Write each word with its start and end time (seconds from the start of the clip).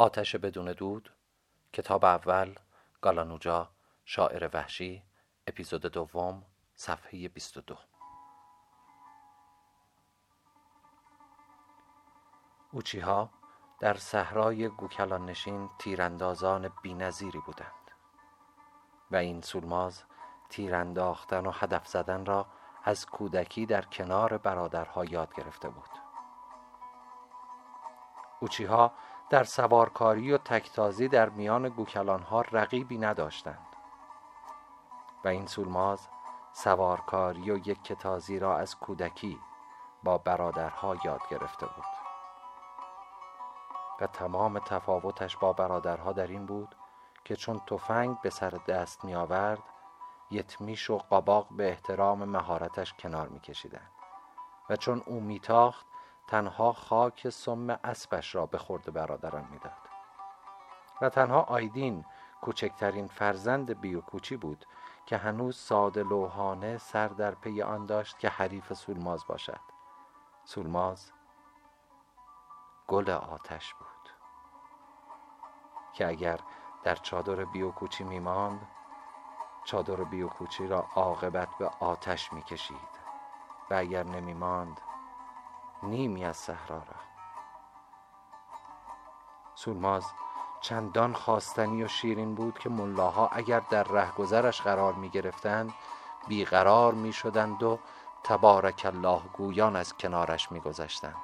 آتش 0.00 0.36
بدون 0.36 0.72
دود 0.72 1.12
کتاب 1.72 2.04
اول 2.04 2.54
گالانوجا 3.00 3.70
شاعر 4.04 4.50
وحشی 4.52 5.02
اپیزود 5.46 5.86
دوم 5.86 6.42
صفحه 6.74 7.28
22 7.28 7.76
اوچیها 12.72 13.30
در 13.80 13.94
صحرای 13.94 14.68
گوکلان 14.68 15.26
نشین 15.26 15.70
تیراندازان 15.78 16.70
بینظیری 16.82 17.40
بودند 17.46 17.90
و 19.10 19.16
این 19.16 19.40
سولماز 19.40 20.02
تیر 20.48 20.74
انداختن 20.74 21.46
و 21.46 21.50
هدف 21.50 21.86
زدن 21.86 22.26
را 22.26 22.46
از 22.84 23.06
کودکی 23.06 23.66
در 23.66 23.82
کنار 23.82 24.38
برادرها 24.38 25.04
یاد 25.04 25.34
گرفته 25.34 25.68
بود. 25.68 25.90
اوچیها 28.40 28.92
در 29.30 29.44
سوارکاری 29.44 30.32
و 30.32 30.38
تکتازی 30.38 31.08
در 31.08 31.28
میان 31.28 31.68
گوکلانها 31.68 32.40
رقیبی 32.40 32.98
نداشتند 32.98 33.66
و 35.24 35.28
این 35.28 35.46
سولماز 35.46 36.08
سوارکاری 36.52 37.50
و 37.50 37.56
یک 37.56 37.84
کتازی 37.84 38.38
را 38.38 38.58
از 38.58 38.76
کودکی 38.76 39.38
با 40.02 40.18
برادرها 40.18 40.96
یاد 41.04 41.20
گرفته 41.30 41.66
بود 41.66 41.84
و 44.00 44.06
تمام 44.06 44.58
تفاوتش 44.58 45.36
با 45.36 45.52
برادرها 45.52 46.12
در 46.12 46.26
این 46.26 46.46
بود 46.46 46.74
که 47.24 47.36
چون 47.36 47.60
تفنگ 47.66 48.20
به 48.20 48.30
سر 48.30 48.50
دست 48.50 49.04
می 49.04 49.14
آورد 49.14 49.62
یتمیش 50.30 50.90
و 50.90 50.98
قباق 50.98 51.48
به 51.50 51.68
احترام 51.68 52.24
مهارتش 52.24 52.92
کنار 52.92 53.28
می 53.28 53.40
کشیدن. 53.40 53.90
و 54.70 54.76
چون 54.76 55.02
او 55.06 55.20
میتاخت 55.20 55.89
تنها 56.30 56.72
خاک 56.72 57.28
سم 57.28 57.70
اسبش 57.70 58.34
را 58.34 58.46
به 58.46 58.58
خورد 58.58 58.92
برادران 58.92 59.48
می‌داد. 59.50 59.72
و 61.00 61.08
تنها 61.08 61.40
آیدین 61.40 62.04
کوچکترین 62.40 63.06
فرزند 63.06 63.80
بیوکوچی 63.80 64.36
بود 64.36 64.64
که 65.06 65.16
هنوز 65.16 65.56
ساده 65.56 66.02
لوحانه 66.02 66.78
سر 66.78 67.08
در 67.08 67.34
پی 67.34 67.62
آن 67.62 67.86
داشت 67.86 68.18
که 68.18 68.28
حریف 68.28 68.72
سولماز 68.72 69.26
باشد. 69.26 69.60
سولماز 70.44 71.12
گل 72.88 73.10
آتش 73.10 73.74
بود 73.74 74.10
که 75.92 76.08
اگر 76.08 76.40
در 76.82 76.94
چادر 76.94 77.44
بیوکوچی 77.44 78.04
میماند 78.04 78.68
چادر 79.64 80.04
بیوکوچی 80.04 80.66
را 80.66 80.86
عاقبت 80.94 81.48
به 81.58 81.70
آتش 81.80 82.32
می‌کشید. 82.32 83.00
و 83.70 83.74
اگر 83.74 84.02
نمیماند 84.02 84.80
نیمی 85.82 86.24
از 86.24 86.36
صحرا 86.36 86.76
را 86.76 87.00
سولماز 89.54 90.04
چندان 90.60 91.14
خواستنی 91.14 91.84
و 91.84 91.88
شیرین 91.88 92.34
بود 92.34 92.58
که 92.58 92.68
ملاها 92.68 93.28
اگر 93.28 93.62
در 93.70 93.82
رهگذرش 93.82 94.60
قرار 94.62 94.92
می 94.92 95.08
گرفتند 95.08 95.74
بیقرار 96.28 96.94
می 96.94 97.12
شدند 97.12 97.62
و 97.62 97.78
تبارک 98.24 98.82
الله 98.84 99.20
گویان 99.32 99.76
از 99.76 99.96
کنارش 99.96 100.52
می 100.52 100.60
گذشتند. 100.60 101.16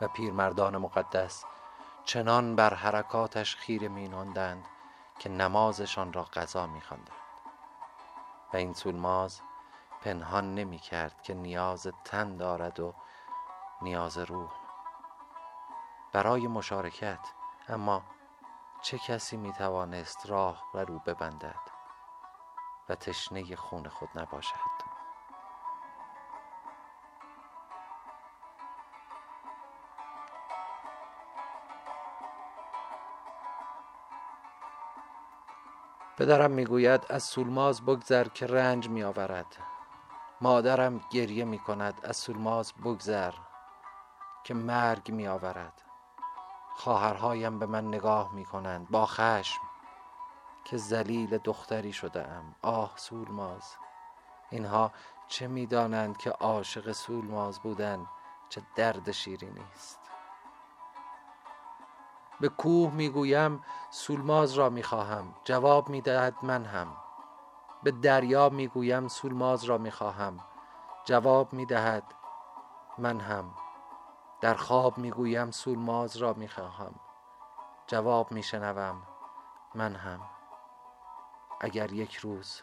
و 0.00 0.08
پیرمردان 0.08 0.76
مقدس 0.76 1.44
چنان 2.04 2.56
بر 2.56 2.74
حرکاتش 2.74 3.56
خیره 3.56 3.88
می 3.88 4.10
که 5.18 5.28
نمازشان 5.28 6.12
را 6.12 6.22
قضا 6.22 6.66
می 6.66 6.82
و 8.52 8.56
این 8.56 8.72
سولماز 8.72 9.40
پنهان 10.04 10.54
نمی 10.54 10.78
کرد 10.78 11.22
که 11.22 11.34
نیاز 11.34 11.86
تن 12.04 12.36
دارد 12.36 12.80
و 12.80 12.94
نیاز 13.82 14.18
روح. 14.18 14.50
برای 16.12 16.46
مشارکت 16.46 17.28
اما 17.68 18.02
چه 18.82 18.98
کسی 18.98 19.36
می 19.36 19.52
توانست 19.52 20.26
راه 20.26 20.64
و 20.74 20.78
رو 20.78 20.98
ببندد 20.98 21.60
و 22.88 22.94
تشنه 22.94 23.56
خون 23.56 23.88
خود 23.88 24.08
نباشد؟ 24.14 24.92
پدرم 36.16 36.50
می‌گوید 36.50 37.06
از 37.08 37.22
سولماز 37.22 37.84
بگذر 37.84 38.28
که 38.28 38.46
رنج 38.46 38.88
می 38.88 39.02
آورد 39.02 39.71
مادرم 40.42 41.00
گریه 41.10 41.44
می 41.44 41.58
کند 41.58 42.00
از 42.02 42.16
سولماز 42.16 42.72
بگذر 42.84 43.34
که 44.44 44.54
مرگ 44.54 45.10
می 45.10 45.28
آورد 45.28 45.82
خواهرهایم 46.76 47.58
به 47.58 47.66
من 47.66 47.88
نگاه 47.88 48.34
می 48.34 48.44
کنند 48.44 48.90
با 48.90 49.06
خشم 49.06 49.60
که 50.64 50.76
زلیل 50.76 51.38
دختری 51.38 51.92
شده 51.92 52.28
ام 52.28 52.54
آه 52.62 52.92
سولماز 52.96 53.76
اینها 54.50 54.92
چه 55.28 55.46
می‌دانند 55.46 56.16
که 56.16 56.30
عاشق 56.30 56.92
سولماز 56.92 57.60
بودن 57.60 58.06
چه 58.48 58.62
درد 58.76 59.10
شیرینی 59.10 59.64
است 59.74 59.98
به 62.40 62.48
کوه 62.48 62.92
می‌گویم 62.92 63.64
سولماز 63.90 64.52
را 64.52 64.70
می‌خواهم. 64.70 65.34
جواب 65.44 65.88
می‌دهد 65.88 66.34
من 66.42 66.64
هم. 66.64 67.01
به 67.82 67.90
دریا 67.90 68.48
می‌گویم 68.48 69.08
سولماز 69.08 69.64
را 69.64 69.78
می‌خواهم. 69.78 70.40
جواب 71.04 71.52
می‌دهد 71.52 72.14
من 72.98 73.20
هم. 73.20 73.54
در 74.40 74.54
خواب 74.54 74.98
می‌گویم 74.98 75.50
سولماز 75.50 76.16
را 76.16 76.32
می‌خواهم. 76.32 76.94
جواب 77.86 78.32
میشنوم 78.32 79.02
من 79.74 79.94
هم. 79.94 80.20
اگر 81.60 81.92
یک 81.92 82.14
روز 82.14 82.62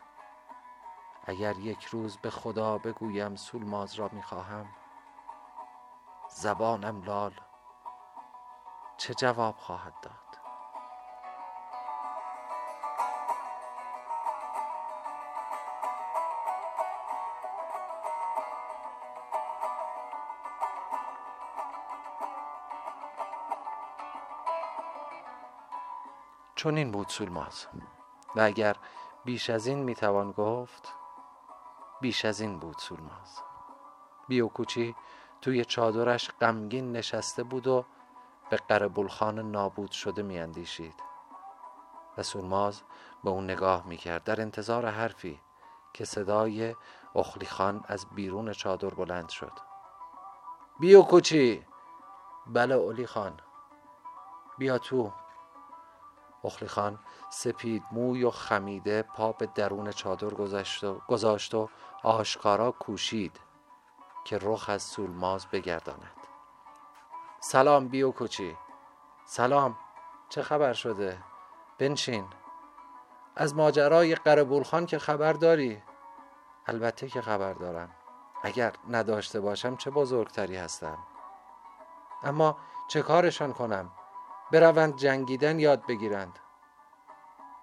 اگر 1.25 1.57
یک 1.57 1.86
روز 1.86 2.18
به 2.18 2.30
خدا 2.30 2.78
بگویم 2.78 3.36
سولماز 3.36 3.96
را 3.96 4.09
می‌خواهم 4.12 4.66
زبانم 6.30 7.01
لال 7.03 7.34
چه 8.97 9.13
جواب 9.13 9.56
خواهد 9.57 9.94
داد؟ 10.01 10.28
چون 26.59 26.77
این 26.77 26.91
بود 26.91 27.07
سولماز. 27.07 27.67
و 28.35 28.41
اگر 28.41 28.75
بیش 29.25 29.49
از 29.49 29.67
این 29.67 29.83
می‌توان 29.83 30.31
گفت 30.31 30.93
بیش 32.01 32.25
از 32.25 32.41
این 32.41 32.59
بود 32.59 32.77
سولماز. 32.77 33.41
بیوکوچی 34.27 34.95
توی 35.41 35.65
چادرش 35.65 36.31
غمگین 36.41 36.91
نشسته 36.91 37.43
بود 37.43 37.67
و 37.67 37.85
به 38.49 38.57
قربولخان 38.57 39.51
نابود 39.51 39.91
شده 39.91 40.21
میاندیشید. 40.21 40.93
و 42.17 42.23
سولماز 42.23 42.81
به 43.23 43.29
اون 43.29 43.43
نگاه 43.43 43.87
می‌کرد. 43.87 44.23
در 44.23 44.41
انتظار 44.41 44.85
حرفی 44.85 45.41
که 45.93 46.05
صدای 46.05 46.75
اخلی 47.15 47.45
خان 47.45 47.83
از 47.87 48.05
بیرون 48.15 48.51
چادر 48.51 48.89
بلند 48.89 49.29
شد. 49.29 49.53
بیوکوچی! 50.79 51.65
بله 52.47 52.75
اولی 52.75 53.07
خان 53.07 53.39
بیا 54.57 54.77
تو. 54.77 55.11
اخلی 56.44 56.67
خان 56.69 57.00
سپید 57.29 57.83
موی 57.91 58.23
و 58.23 58.31
خمیده 58.31 59.01
پا 59.01 59.31
به 59.31 59.45
درون 59.45 59.91
چادر 59.91 60.29
گذاشت 60.29 60.83
و, 60.83 61.01
گذاشت 61.07 61.55
و 61.55 61.69
آشکارا 62.03 62.72
کوشید 62.72 63.39
که 64.25 64.39
رخ 64.41 64.69
از 64.69 64.83
سولماز 64.83 65.47
بگرداند. 65.47 66.13
سلام 67.39 67.88
بیو 67.88 68.11
کوچی. 68.11 68.57
سلام. 69.25 69.77
چه 70.30 70.41
خبر 70.41 70.74
شده؟ 70.74 71.24
بنشین. 71.77 72.25
از 73.36 73.56
ماجرای 73.56 74.18
خان 74.65 74.86
که 74.86 75.00
خبر 75.00 75.33
داری؟ 75.33 75.83
البته 76.68 77.07
که 77.07 77.21
خبر 77.21 77.53
دارم. 77.53 77.89
اگر 78.44 78.74
نداشته 78.89 79.39
باشم 79.39 79.75
چه 79.75 79.91
بزرگتری 79.91 80.56
هستم. 80.56 80.97
اما 82.24 82.57
چه 82.88 83.01
کارشان 83.01 83.53
کنم؟ 83.53 83.91
بروند 84.51 84.96
جنگیدن 84.96 85.60
یاد 85.60 85.86
بگیرند. 85.88 86.40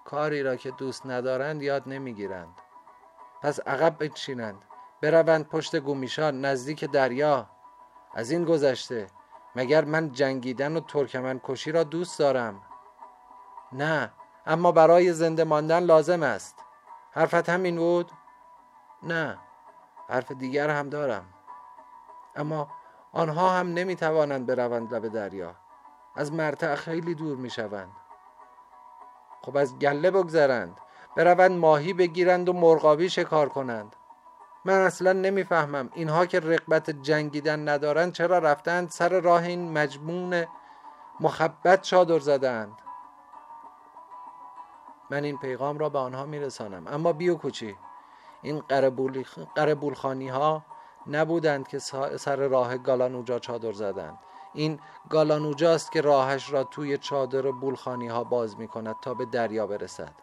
کاری 0.04 0.42
را 0.42 0.56
که 0.56 0.70
دوست 0.70 1.06
ندارند 1.06 1.62
یاد 1.62 1.82
نمی‌گیرند. 1.86 2.54
پس 3.42 3.60
عقب 3.60 3.98
بنشینند. 3.98 4.64
بروند 5.02 5.48
پشت 5.48 5.76
گومیشان 5.76 6.44
نزدیک 6.44 6.84
دریا. 6.84 7.46
از 8.14 8.30
این 8.30 8.44
گذشته 8.44 9.06
مگر 9.56 9.84
من 9.84 10.12
جنگیدن 10.12 10.76
و 10.76 10.80
ترکمن 10.80 11.40
کشی 11.44 11.72
را 11.72 11.84
دوست 11.84 12.18
دارم؟ 12.18 12.62
نه 13.72 14.12
اما 14.46 14.72
برای 14.72 15.12
زنده 15.12 15.44
ماندن 15.44 15.78
لازم 15.78 16.22
است. 16.22 16.56
حرفت 17.12 17.48
همین 17.48 17.76
بود؟ 17.76 18.10
نه 19.02 19.38
حرف 20.08 20.32
دیگر 20.32 20.70
هم 20.70 20.88
دارم. 20.88 21.24
اما 22.36 22.68
آنها 23.12 23.50
هم 23.50 23.66
نمی‌توانند 23.74 24.46
بروند 24.46 24.94
لب 24.94 25.08
دریا. 25.08 25.54
از 26.16 26.32
مرتع 26.32 26.74
خیلی 26.74 27.14
دور 27.14 27.36
می 27.36 27.50
شوند. 27.50 27.92
خب 29.42 29.56
از 29.56 29.78
گله 29.78 30.10
بگذرند. 30.10 30.76
بروند 31.16 31.58
ماهی 31.58 31.92
بگیرند 31.92 32.48
و 32.48 32.52
مرغابی 32.52 33.08
شکار 33.08 33.48
کنند. 33.48 33.96
من 34.64 34.80
اصلا 34.80 35.12
نمی‌فهمم 35.12 35.90
اینها 35.94 36.26
که 36.26 36.40
رقبت 36.40 36.90
جنگیدن 36.90 37.68
ندارند 37.68 38.12
چرا 38.12 38.38
رفتند 38.38 38.90
سر 38.90 39.20
راه 39.20 39.42
این 39.42 39.72
مجمون 39.72 40.44
مخبت 41.20 41.82
چادر 41.82 42.18
زدند. 42.18 42.72
من 45.10 45.24
این 45.24 45.38
پیغام 45.38 45.78
را 45.78 45.88
به 45.88 45.98
آنها 45.98 46.26
میرسانم. 46.26 46.86
اما 46.86 47.12
بیو 47.12 47.34
کوچی 47.34 47.76
این 48.42 48.62
قربولخانی 49.56 50.28
ها 50.28 50.64
نبودند 51.06 51.68
که 51.68 51.78
سر 52.18 52.36
راه 52.36 52.78
گالانوجا 52.78 53.38
چادر 53.38 53.72
زدند. 53.72 54.18
این 54.56 54.80
گالانوجاست 55.10 55.92
که 55.92 56.00
راهش 56.00 56.52
را 56.52 56.64
توی 56.64 56.98
چادر 56.98 57.50
بولخانی 57.50 58.08
ها 58.08 58.24
باز 58.24 58.58
می 58.58 58.68
کند 58.68 58.96
تا 59.00 59.14
به 59.14 59.26
دریا 59.26 59.66
برسد. 59.66 60.14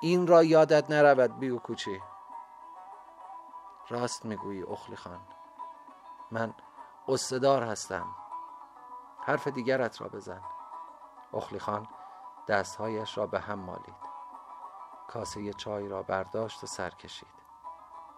این 0.00 0.26
را 0.26 0.42
یادت 0.42 0.90
نرود 0.90 1.38
بیو 1.38 1.58
کوچی. 1.58 2.00
راست 3.88 4.24
می‌گویی 4.24 4.62
اخلی 4.62 4.96
خان. 4.96 5.20
من 6.30 6.54
قصدار 7.08 7.62
هستم. 7.62 8.06
حرف 9.20 9.48
دیگرت 9.48 10.00
را 10.00 10.08
بزن. 10.08 10.42
اخلی 11.32 11.58
خان 11.58 11.88
دستهایش 12.48 13.18
را 13.18 13.26
به 13.26 13.40
هم 13.40 13.58
مالید. 13.58 14.08
کاسه 15.08 15.52
چای 15.52 15.88
را 15.88 16.02
برداشت 16.02 16.64
و 16.64 16.66
سر 16.66 16.90
کشید. 16.90 17.38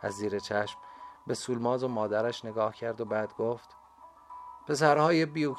از 0.00 0.12
زیر 0.12 0.38
چشم 0.38 0.78
به 1.26 1.34
سولماز 1.34 1.84
و 1.84 1.88
مادرش 1.88 2.44
نگاه 2.44 2.74
کرد 2.74 3.00
و 3.00 3.04
بعد 3.04 3.36
گفت 3.36 3.79
پسرهای 4.70 5.26
بیوک 5.26 5.58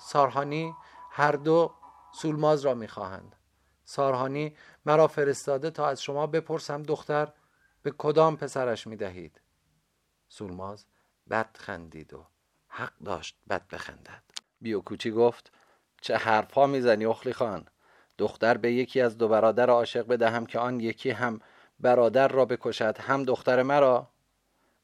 سارهانی 0.00 0.74
هر 1.10 1.32
دو 1.32 1.74
سولماز 2.12 2.64
را 2.64 2.74
می‌خواهند. 2.74 3.36
سارهانی 3.84 4.56
مرا 4.86 5.06
فرستاده 5.06 5.70
تا 5.70 5.86
از 5.86 6.02
شما 6.02 6.26
بپرسم 6.26 6.82
دختر 6.82 7.32
به 7.82 7.90
کدام 7.98 8.36
پسرش 8.36 8.86
می‌دهید؟ 8.86 9.40
سولماز 10.28 10.86
بد 11.30 11.56
خندید 11.56 12.14
و 12.14 12.26
حق 12.68 12.92
داشت 13.04 13.36
بد 13.50 13.68
بخندد. 13.68 14.22
بیوکوچی 14.60 15.10
گفت 15.10 15.52
چه 16.00 16.16
حرفها 16.16 16.66
می‌زنی 16.66 17.06
اخلی 17.06 17.32
خان؟ 17.32 17.66
دختر 18.18 18.56
به 18.56 18.72
یکی 18.72 19.00
از 19.00 19.18
دو 19.18 19.28
برادر 19.28 19.70
عاشق 19.70 20.06
بدهم 20.06 20.46
که 20.46 20.58
آن 20.58 20.80
یکی 20.80 21.10
هم 21.10 21.40
برادر 21.80 22.28
را 22.28 22.44
بکشد 22.44 22.98
هم 22.98 23.24
دختر 23.24 23.62
مرا؟ 23.62 24.08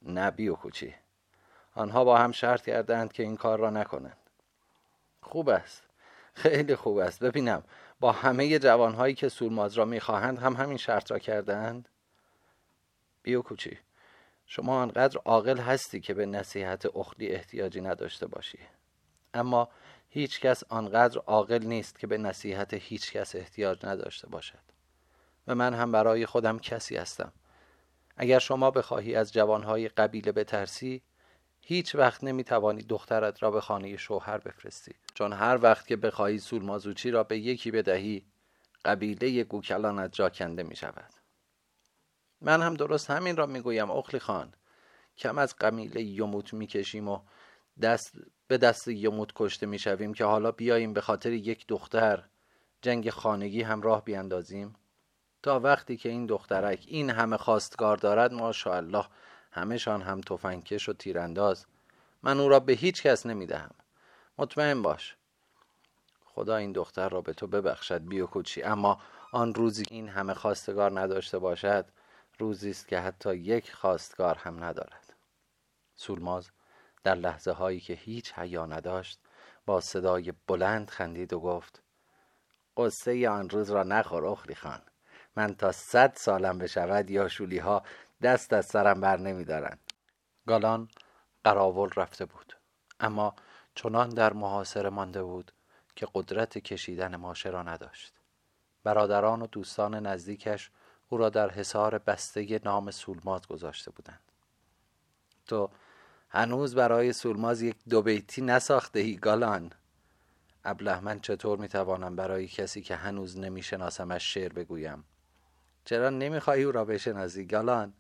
نه 0.03 0.31
بیوکوچی 0.31 0.95
آنها 1.79 2.05
با 2.05 2.19
هم 2.19 2.33
شرط 2.33 2.67
کردند 2.67 3.13
که 3.13 3.23
این 3.23 3.37
کار 3.37 3.59
را 3.59 3.71
نکنند. 3.71 4.31
خوب 5.21 5.49
است. 5.49 5.83
خیلی 6.35 6.77
خوب 6.77 6.97
است. 6.99 7.25
ببینم 7.25 7.63
با 8.01 8.13
همه 8.13 8.59
جوانهایی 8.59 9.15
که 9.15 9.29
سولماز 9.29 9.75
را 9.75 9.85
می‌خواهند 9.85 10.39
هم 10.39 10.57
همین 10.57 10.77
شرط 10.77 11.11
را 11.11 11.19
کردند 11.19 11.89
بیوکوچی 13.23 13.79
شما 14.47 14.83
آنقدر 14.83 15.21
عاقل 15.25 15.59
هستی 15.59 16.01
که 16.01 16.15
به 16.15 16.27
نصیحت 16.27 16.97
اخلی 16.97 17.29
احتیاجی 17.29 17.81
نداشته 17.81 18.27
باشی. 18.27 18.59
اما 19.35 19.69
هیچ 20.09 20.41
کس 20.41 20.65
آنقدر 20.69 21.19
عاقل 21.19 21.65
نیست 21.65 21.99
که 21.99 22.07
به 22.07 22.19
نصیحت 22.19 22.75
هیچ 22.75 23.13
کس 23.13 23.37
احتیاج 23.37 23.87
نداشته 23.87 24.29
باشد. 24.29 24.65
و 25.47 25.55
من 25.55 25.75
هم 25.75 25.93
برای 25.93 26.27
خودم 26.27 26.59
کسی 26.59 26.97
هستم. 26.97 27.33
اگر 28.17 28.39
شما 28.39 28.71
بخواهی 28.71 29.15
از 29.15 29.33
جوانهای 29.33 29.89
قبیله 29.89 30.33
بترسی 30.33 31.03
هیچ 31.61 31.95
وقت 31.95 32.25
نمی‌توانی 32.25 32.83
دخترت 32.83 33.43
را 33.43 33.51
به 33.51 33.61
خانه 33.61 33.97
شوهر 33.97 34.39
بفرستی. 34.39 34.95
چون 35.15 35.33
هر 35.33 35.59
وقت 35.63 35.87
که 35.87 35.97
بخواهی 35.97 36.39
سولمازوچی 36.39 37.11
را 37.11 37.25
به 37.25 37.39
یکی 37.39 37.71
بدهی 37.71 38.27
قبیله 38.85 39.45
گوکلانت 39.45 40.13
جا 40.13 40.29
کنده 40.29 40.63
می 40.63 40.77
شود 40.77 41.13
من 42.41 42.63
هم 42.63 42.75
درست 42.75 43.11
همین 43.11 43.37
را 43.37 43.47
می‌گویم 43.47 43.91
اخلی 43.91 44.21
خان. 44.21 44.55
کم 45.19 45.39
از 45.39 45.57
قبیله 45.57 46.03
یموت 46.03 46.55
می‌کشیم 46.55 47.09
و 47.09 47.21
دست 47.83 48.15
به 48.47 48.59
دست 48.59 48.89
یموت 48.89 49.33
کشته 49.35 49.67
می‌شویم 49.67 50.15
که 50.15 50.25
حالا 50.25 50.53
بیاییم 50.53 50.93
به 50.93 51.01
خاطر 51.01 51.33
یک 51.33 51.67
دختر 51.67 52.25
جنگ 52.83 53.11
خانگی 53.11 53.63
هم 53.63 53.83
راه 53.83 54.05
بیاندازیم. 54.05 54.77
تا 55.43 55.61
وقتی 55.61 55.97
که 55.97 56.09
این 56.09 56.27
دخترک 56.27 56.85
این 56.89 57.11
همه 57.11 57.37
خواستگار 57.37 57.97
دارد 57.97 58.33
ماشاءالله 58.33 59.05
همهشان 59.59 60.03
هم 60.03 60.21
تفنگکش 60.21 60.89
و 60.89 60.93
تیرانداز. 60.93 61.67
من 62.23 62.41
او 62.41 62.49
را 62.49 62.61
به 62.61 62.73
هیچ 62.73 63.03
کس 63.03 63.27
نمی‌دهم. 63.27 63.75
مطمئن 64.39 64.83
باش. 64.83 65.17
خدا 66.25 66.57
این 66.57 66.73
دختر 66.73 67.09
را 67.09 67.21
به 67.21 67.33
تو 67.33 67.47
ببخشد 67.47 68.09
بیو 68.09 68.27
کوچی 68.27 68.63
اما 68.63 69.01
آن 69.33 69.55
روزی 69.55 69.85
این 69.91 70.09
همه 70.09 70.35
خواستگار 70.35 71.01
نداشته 71.01 71.39
باشد 71.39 71.87
روزی 72.39 72.71
است 72.71 72.89
که 72.89 72.99
حتی 72.99 73.37
یک 73.37 73.73
خواستگار 73.73 74.35
هم 74.35 74.65
ندارد. 74.65 75.15
سولماز 75.97 76.51
در 77.05 77.15
لحظه 77.15 77.53
هایی 77.53 77.81
که 77.81 77.93
هیچ 77.93 78.33
حیا 78.33 78.67
نداشت 78.67 79.21
با 79.67 79.81
صدای 79.81 80.33
بلند 80.47 80.91
خندید 80.91 81.33
و 81.33 81.41
گفت 81.41 81.83
قصه 82.77 83.29
آن 83.29 83.51
روز 83.51 83.71
را 83.71 83.83
نخور 83.83 84.27
اخری 84.27 84.55
خان. 84.55 84.83
من 85.37 85.55
تا 85.55 85.73
صد 85.73 86.13
سالم 86.17 86.59
بشود 86.59 87.11
یا 87.11 87.29
شولی 87.29 87.59
ها 87.59 87.83
دست 88.23 88.53
از 88.53 88.67
سرم 88.67 89.01
بر 89.01 89.17
نمی 89.17 89.45
دارن. 89.45 89.79
گالان 90.47 90.89
قراول 91.45 91.91
رفته 91.97 92.25
بود. 92.25 92.57
اما 93.01 93.35
چنان 93.75 94.09
در 94.09 94.33
محاصره 94.33 94.91
مانده 94.91 95.23
بود 95.23 95.53
که 95.97 96.09
قدرت 96.15 96.59
کشیدن 96.59 97.17
ماشه 97.17 97.51
را 97.51 97.63
نداشت. 97.63 98.13
برادران 98.85 99.43
و 99.43 99.47
دوستان 99.47 100.07
نزدیکش 100.07 100.71
او 101.09 101.19
را 101.19 101.29
در 101.29 101.51
حصار 101.51 101.99
بسته 101.99 102.61
نام 102.65 102.91
سولماز 102.91 103.47
گذاشته 103.47 103.91
بودند. 103.91 104.33
تو 105.47 105.71
هنوز 106.31 106.75
برای 106.75 107.13
سولماز 107.13 107.63
یک 107.63 107.77
دو 107.89 108.03
بیتی 108.03 108.43
نساخته 108.43 108.99
ای 108.99 109.17
گالان. 109.17 109.73
ابله 110.65 111.01
من 111.01 111.21
چطور 111.21 111.59
می‌توانم 111.59 112.17
برای 112.17 112.49
کسی 112.49 112.83
که 112.83 112.97
هنوز 112.97 113.39
نمیشناسمش 113.39 114.35
شعر 114.35 114.53
بگویم؟ 114.53 115.05
چرا 115.89 116.11
نمی‌خواهی 116.11 116.63
او 116.63 116.73
را 116.73 116.85
بشناسی 116.85 117.47
گالان 117.47 117.93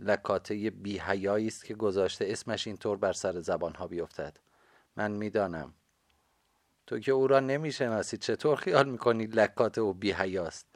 لکاته 0.00 0.70
بیهیایی 0.70 1.46
است 1.46 1.64
که 1.64 1.74
گذاشته 1.74 2.24
اسمش 2.28 2.66
اینطور 2.66 2.96
بر 2.96 3.12
سر 3.12 3.40
زبانها 3.40 3.86
بیفتد. 3.86 4.36
من 4.96 5.10
می‌دانم. 5.10 5.74
تو 6.86 6.98
که 6.98 7.12
او 7.12 7.26
را 7.26 7.40
نمی‌شناسی 7.40 8.16
چطور 8.16 8.56
خیال 8.56 8.88
می‌کنی 8.88 9.26
لکاته 9.26 9.80
و 9.80 9.92
بیهیاست 9.92 10.66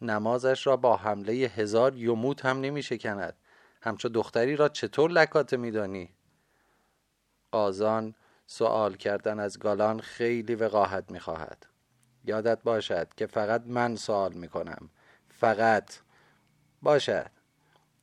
نمازش 0.00 0.66
را 0.66 0.76
با 0.76 0.96
حمله 0.96 1.32
هزار 1.32 1.96
یموت 1.96 2.44
هم 2.44 2.60
نمیشکند. 2.60 3.36
همچو 3.82 4.08
دختری 4.08 4.56
را 4.56 4.68
چطور 4.68 5.10
لکاته 5.10 5.56
میدانی؟ 5.56 6.14
قازان 7.52 8.14
سوال 8.46 8.94
کردن 8.94 9.40
از 9.40 9.58
گالان 9.58 10.00
خیلی 10.00 10.54
وقاحت 10.54 11.10
می‌خواهد. 11.10 11.66
یادت 12.24 12.62
باشد 12.62 13.14
که 13.16 13.26
فقط 13.26 13.62
من 13.66 13.96
سوال 13.96 14.32
می‌کنم. 14.32 14.90
فقط. 15.28 15.84
باشد. 16.82 17.30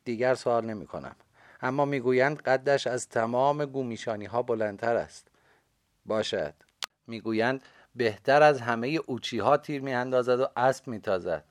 دیگر 0.03 0.35
سوال 0.35 0.65
نمی 0.65 0.87
کنم 0.87 1.15
اما 1.61 1.85
می‌گویند 1.85 2.41
قدش 2.41 2.87
از 2.87 3.09
تمام 3.09 3.65
گومیشانی 3.65 4.25
ها 4.25 4.41
بلندتر 4.41 4.95
است. 4.95 5.27
باشد. 6.05 6.53
می‌گویند 7.07 7.63
بهتر 7.95 8.43
از 8.43 8.61
همه 8.61 8.87
اوچی 8.87 9.39
ها 9.39 9.57
تیر 9.57 9.81
میاندازد 9.81 10.39
و 10.39 10.47
اسب 10.57 10.87
میتازد. 10.87 11.43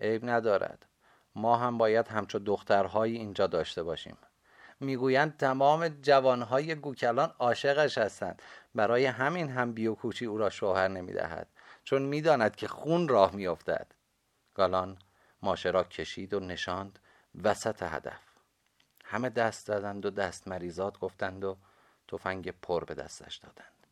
عیب 0.00 0.30
ندارد. 0.30 0.86
ما 1.34 1.56
هم 1.56 1.78
باید 1.78 2.08
همچو 2.08 2.38
دخترهایی 2.38 3.16
اینجا 3.16 3.46
داشته 3.46 3.82
باشیم. 3.82 4.16
می‌گویند 4.80 5.36
تمام 5.36 5.88
جوانهای 5.88 6.74
گوکلان 6.74 7.32
عاشقش 7.38 7.98
هستند. 7.98 8.42
برای 8.74 9.06
همین 9.06 9.48
هم 9.48 9.72
بیوکوچی 9.72 10.26
او 10.26 10.38
را 10.38 10.50
شوهر 10.50 10.88
نمی‌دهد. 10.88 11.48
چون 11.88 12.02
می‌داند 12.02 12.56
که 12.56 12.68
خون 12.68 13.08
راه 13.08 13.34
میافتد. 13.34 13.86
گالان 14.54 14.98
ماشه 15.42 15.70
را 15.70 15.84
کشید 15.84 16.34
و 16.34 16.40
نشاند 16.40 16.98
وسط 17.42 17.82
هدف. 17.82 18.20
همه 19.04 19.28
دست 19.28 19.66
زدند 19.66 20.06
و 20.06 20.10
دست 20.10 20.48
مریضات 20.48 20.98
گفتند 20.98 21.44
و 21.44 21.56
تفنگ 22.08 22.50
پر 22.50 22.84
به 22.84 22.94
دستش 22.94 23.36
دادند. 23.36 23.86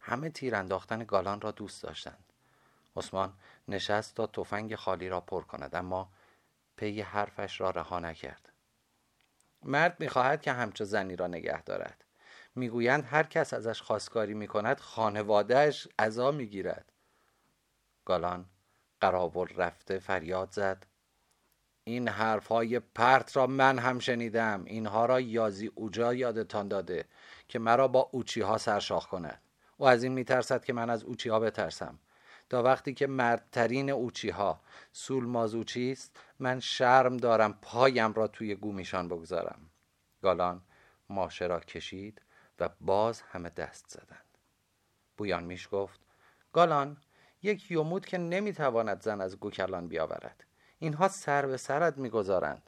همه 0.00 0.30
تیر 0.30 0.54
انداختن 0.54 1.04
گالان 1.04 1.40
را 1.40 1.50
دوست 1.50 1.82
داشتند. 1.82 2.24
عثمان 2.96 3.32
نشست 3.68 4.14
تا 4.14 4.26
تفنگ 4.26 4.74
خالی 4.74 5.08
را 5.08 5.20
پر 5.20 5.42
کند 5.42 5.74
اما 5.74 6.08
پی 6.76 7.00
حرفش 7.00 7.60
را 7.60 7.70
رها 7.70 7.98
نکرد. 7.98 8.52
مرد 9.62 9.96
می‌خواهد 10.00 10.42
که 10.42 10.52
همچو 10.52 10.84
زنی 10.84 11.16
را 11.16 11.26
نگه 11.26 11.62
دارد. 11.62 12.04
می‌گویند 12.54 13.04
هر 13.04 13.22
کس 13.22 13.54
ازش 13.54 13.82
خواستگاری 13.82 14.34
می‌کند 14.34 14.80
خانوادهش 14.80 15.88
عذا 15.98 16.30
می‌گیرد. 16.30 16.91
گالان 18.04 18.44
قراول 19.00 19.48
رفته 19.56 19.98
فریاد 19.98 20.50
زد. 20.50 20.86
این 21.84 22.08
حرف 22.08 22.46
های 22.46 22.78
پرت 22.78 23.36
را 23.36 23.46
من 23.46 23.78
هم 23.78 23.98
شنیدم. 23.98 24.64
اینها 24.64 25.06
را 25.06 25.20
یازی 25.20 25.66
اوجا 25.74 26.14
یادتان 26.14 26.68
داده 26.68 27.04
که 27.48 27.58
مرا 27.58 27.88
با 27.88 28.08
اوچی 28.12 28.40
ها 28.40 28.58
سرشاخ 28.58 29.06
کند. 29.06 29.42
او 29.76 29.86
از 29.88 30.02
این 30.02 30.12
میترسد 30.12 30.64
که 30.64 30.72
من 30.72 30.90
از 30.90 31.04
اوچی 31.04 31.28
ها 31.28 31.40
بترسم. 31.40 31.98
تا 32.50 32.62
وقتی 32.62 32.94
که 32.94 33.06
مردترین 33.06 33.90
اوچی 33.90 34.30
ها 34.30 34.60
سول 34.92 35.24
مازوچی 35.24 35.92
است 35.92 36.16
من 36.38 36.60
شرم 36.60 37.16
دارم 37.16 37.58
پایم 37.62 38.12
را 38.12 38.26
توی 38.26 38.54
گومیشان 38.54 39.08
بگذارم. 39.08 39.70
گالان 40.22 40.62
ماشه 41.08 41.46
را 41.46 41.60
کشید 41.60 42.22
و 42.60 42.68
باز 42.80 43.20
همه 43.20 43.48
دست 43.48 43.84
زدند. 43.88 44.38
بویان 45.16 45.44
میش 45.44 45.68
گفت 45.72 46.00
گالان 46.52 46.96
یک 47.42 47.70
یومود 47.70 48.06
که 48.06 48.18
نمی‌تواند 48.18 49.02
زن 49.02 49.20
از 49.20 49.40
گوکلان 49.40 49.88
بیاورد. 49.88 50.44
اینها 50.78 51.08
سر 51.08 51.46
به 51.46 51.56
سرت 51.56 51.98
می‌گذارند. 51.98 52.62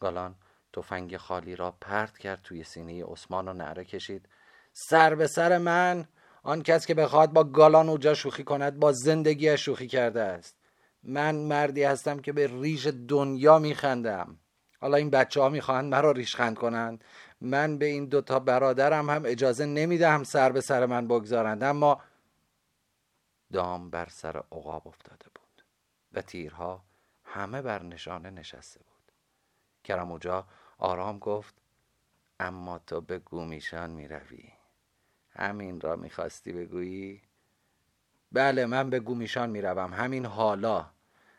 گالان 0.00 0.34
تفنگ 0.72 1.16
خالی 1.16 1.56
را 1.56 1.74
پرت 1.80 2.18
کرد 2.18 2.42
توی 2.42 2.64
سینه 2.64 3.04
عثمان 3.04 3.48
و 3.48 3.52
نعره 3.52 3.84
کشید. 3.84 4.28
سر 4.72 5.14
به 5.14 5.26
سر 5.26 5.58
من! 5.58 6.08
آن 6.42 6.62
کس 6.62 6.86
که 6.86 6.94
بخواهد 6.94 7.32
با 7.32 7.44
گالان 7.44 7.88
اوجا 7.88 8.14
شوخی 8.14 8.44
کند 8.44 8.78
با 8.78 8.92
زندگی 8.92 9.56
شوخی 9.58 9.86
کرده 9.86 10.20
است. 10.20 10.56
من 11.02 11.34
مردی 11.34 11.82
هستم 11.82 12.18
که 12.18 12.32
به 12.32 12.46
ریش 12.46 12.86
دنیا 12.86 13.58
میخندم. 13.58 14.38
حالا 14.80 14.96
این 14.96 15.10
بچه 15.10 15.40
ها 15.40 15.48
می‌خواهند 15.48 15.94
مرا 15.94 16.10
ریشخند 16.12 16.56
کنند. 16.56 17.04
من 17.40 17.78
به 17.78 17.86
این 17.86 18.06
دوتا 18.06 18.38
برادرم 18.38 19.10
هم 19.10 19.22
اجازه 19.24 19.66
نمی‌دهم 19.66 20.24
سر 20.24 20.52
به 20.52 20.60
سر 20.60 20.86
من 20.86 21.08
بگذارند. 21.08 21.62
اما 21.62 22.00
دام 23.52 23.90
بر 23.90 24.08
سر 24.08 24.36
عقاب 24.36 24.88
افتاده 24.88 25.26
بود 25.34 25.64
و 26.12 26.22
تیرها 26.22 26.84
همه 27.24 27.62
بر 27.62 27.82
نشانه 27.82 28.30
نشسته 28.30 28.80
بود. 28.80 29.12
کرموجا 29.84 30.46
آرام 30.78 31.18
گفت 31.18 31.54
اما 32.40 32.78
تو 32.78 33.00
به 33.00 33.18
گومیشان 33.18 33.90
می‌روی. 33.90 34.52
همین 35.30 35.80
را 35.80 35.96
می‌خواستی 35.96 36.52
بگویی؟ 36.52 37.22
بله 38.32 38.66
من 38.66 38.90
به 38.90 39.00
گومیشان 39.00 39.50
می‌روم. 39.50 39.92
همین 39.94 40.26
حالا. 40.26 40.90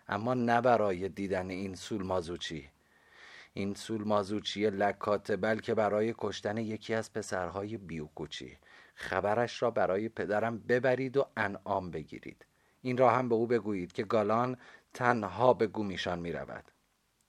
اما 0.08 0.34
نه 0.34 0.62
برای 0.62 1.10
دیدن 1.10 1.50
این 1.50 1.76
سول 1.76 2.04
مازوچی 2.04 2.70
این 3.54 3.74
سول 3.74 4.04
مازوچی 4.04 4.70
لکاته 4.70 5.36
بلکه 5.36 5.74
برای 5.74 6.16
کشتن 6.18 6.58
یکی 6.58 6.94
از 6.94 7.14
پسرهای 7.14 7.78
بیوکوچی. 7.78 8.58
خبرش 8.94 9.62
را 9.62 9.72
برای 9.72 10.10
پدرم 10.10 10.60
ببرید 10.60 11.18
و 11.18 11.26
انعام 11.38 11.92
بگیرید. 11.92 12.46
این 12.82 12.98
را 12.98 13.10
هم 13.10 13.30
به 13.30 13.36
او 13.36 13.48
بگویید 13.48 13.92
که 13.92 14.04
گالان 14.04 14.58
تنها 14.94 15.54
به 15.54 15.68
گومیشان 15.68 16.20
می 16.20 16.32
رود 16.32 16.72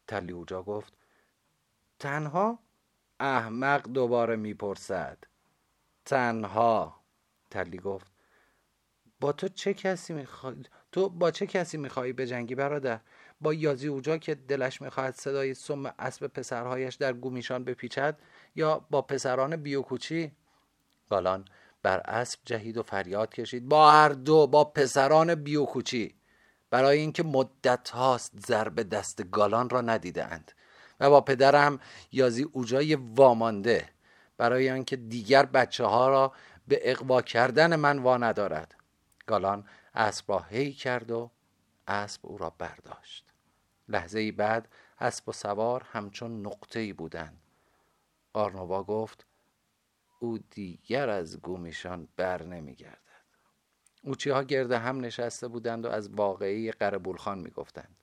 تلیوجا 0.06 0.62
گفت 0.62 0.92
تنها؟ 1.98 2.58
احمق 3.20 3.88
دوباره 3.88 4.36
می‌پرسد. 4.36 5.18
تنها 6.04 7.00
تلی 7.50 7.78
گفت. 7.78 8.12
با 9.20 9.32
تو 9.32 9.48
چه 9.48 9.74
کسی 9.74 10.12
می‌خوای؟ 10.12 10.56
تو 10.92 11.08
با 11.08 11.30
چه 11.30 11.46
کسی 11.46 11.76
میخوایی 11.76 12.12
جنگی 12.12 12.54
برادر؟ 12.54 13.00
با 13.40 13.54
یازی 13.54 13.88
اوجا 13.88 14.18
که 14.18 14.34
دلش 14.34 14.82
می‌خواهد 14.82 15.14
صدای 15.14 15.54
سم 15.54 15.86
اسب 15.98 16.26
پسرهایش 16.26 16.94
در 16.94 17.12
گومیشان 17.12 17.64
بپیچد 17.64 18.18
یا 18.54 18.86
با 18.90 19.02
پسران 19.02 19.56
بیوکوچی؟ 19.56 20.32
گالان 21.14 21.44
بر 21.82 22.00
اسب 22.00 22.38
جهید 22.44 22.76
و 22.76 22.82
فریاد 22.82 23.34
کشید. 23.34 23.68
با 23.68 23.90
هر 23.90 24.08
دو 24.08 24.46
با 24.46 24.64
پسران 24.64 25.34
بیوکوچی. 25.34 26.14
برای 26.70 26.98
اینکه 26.98 27.22
مدت 27.22 27.90
هاست 27.90 28.46
ضرب 28.46 28.82
دست 28.82 29.30
گالان 29.30 29.70
را 29.70 29.80
ندیدند 29.80 30.52
و 31.00 31.10
با 31.10 31.20
پدرم 31.20 31.80
یازی 32.12 32.42
اوجای 32.42 32.94
وامانده. 32.94 33.88
برای 34.36 34.70
آنکه 34.70 34.96
دیگر 34.96 35.46
بچه 35.46 35.84
ها 35.84 36.08
را 36.08 36.32
به 36.68 36.80
اقوا 36.82 37.22
کردن 37.22 37.76
من 37.76 37.98
وا 37.98 38.16
ندارد. 38.16 38.74
گالان 39.26 39.64
اسب 39.94 40.32
را 40.32 40.38
هی 40.38 40.72
کرد 40.72 41.10
و 41.10 41.30
اسب 41.88 42.20
او 42.22 42.38
را 42.38 42.50
برداشت. 42.58 43.24
لحظه 43.88 44.18
ای 44.18 44.32
بعد 44.32 44.68
اسب 45.00 45.28
و 45.28 45.32
سوار 45.32 45.86
همچون 45.92 46.46
نقطه 46.46 46.80
ای 46.80 46.92
بودند. 46.92 47.40
قارنوا 48.32 48.82
گفت 48.82 49.26
او 50.24 50.38
دیگر 50.38 51.08
از 51.08 51.40
گومیشان 51.40 52.08
بر 52.16 52.42
نمیگردد. 52.42 52.98
اوچی 54.02 54.30
ها 54.30 54.42
گرد 54.42 54.72
هم 54.72 55.00
نشسته 55.00 55.48
بودند 55.48 55.84
و 55.84 55.88
از 55.88 56.08
واقعی 56.08 56.72
قربولخان 56.72 57.38
می‌گفتند. 57.38 57.96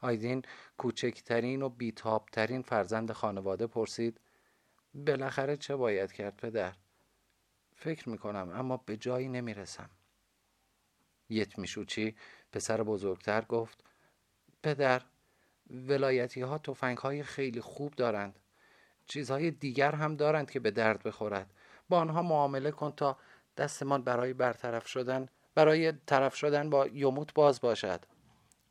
آیدین 0.00 0.42
کوچکترین 0.78 1.62
و 1.62 1.68
بیتابترین 1.68 2.62
فرزند 2.62 3.12
خانواده 3.12 3.66
پرسید 3.66 4.20
بالاخره 4.94 5.56
چه 5.56 5.76
باید 5.76 6.12
کرد 6.12 6.36
پدر؟ 6.36 6.74
فکر 7.76 8.08
می‌کنم 8.08 8.50
اما 8.54 8.76
به 8.76 8.96
جایی 8.96 9.28
نمی‌رسم. 9.28 9.90
یت 11.28 11.58
میشوچی 11.58 12.16
پسر 12.52 12.82
بزرگتر 12.82 13.40
گفت 13.44 13.84
پدر 14.62 15.02
ولایتی 15.70 16.40
ها 16.40 16.58
توفنگ 16.58 16.98
های 16.98 17.22
خیلی 17.22 17.60
خوب 17.60 17.94
دارند. 17.94 18.38
چیزهای 19.06 19.50
دیگر 19.50 19.94
هم 19.94 20.16
دارند 20.16 20.50
که 20.50 20.60
به 20.60 20.70
درد 20.70 21.02
بخورد. 21.02 21.54
با 21.88 21.98
آنها 21.98 22.22
معامله 22.22 22.70
کن 22.70 22.92
تا 22.92 23.16
دستمان 23.56 24.02
برای 24.02 24.32
برطرف 24.32 24.86
شدن 24.88 25.28
برای 25.54 25.92
طرف 25.92 26.34
شدن 26.34 26.70
با 26.70 26.86
یوموت 26.86 27.34
باز 27.34 27.60
باشد. 27.60 28.00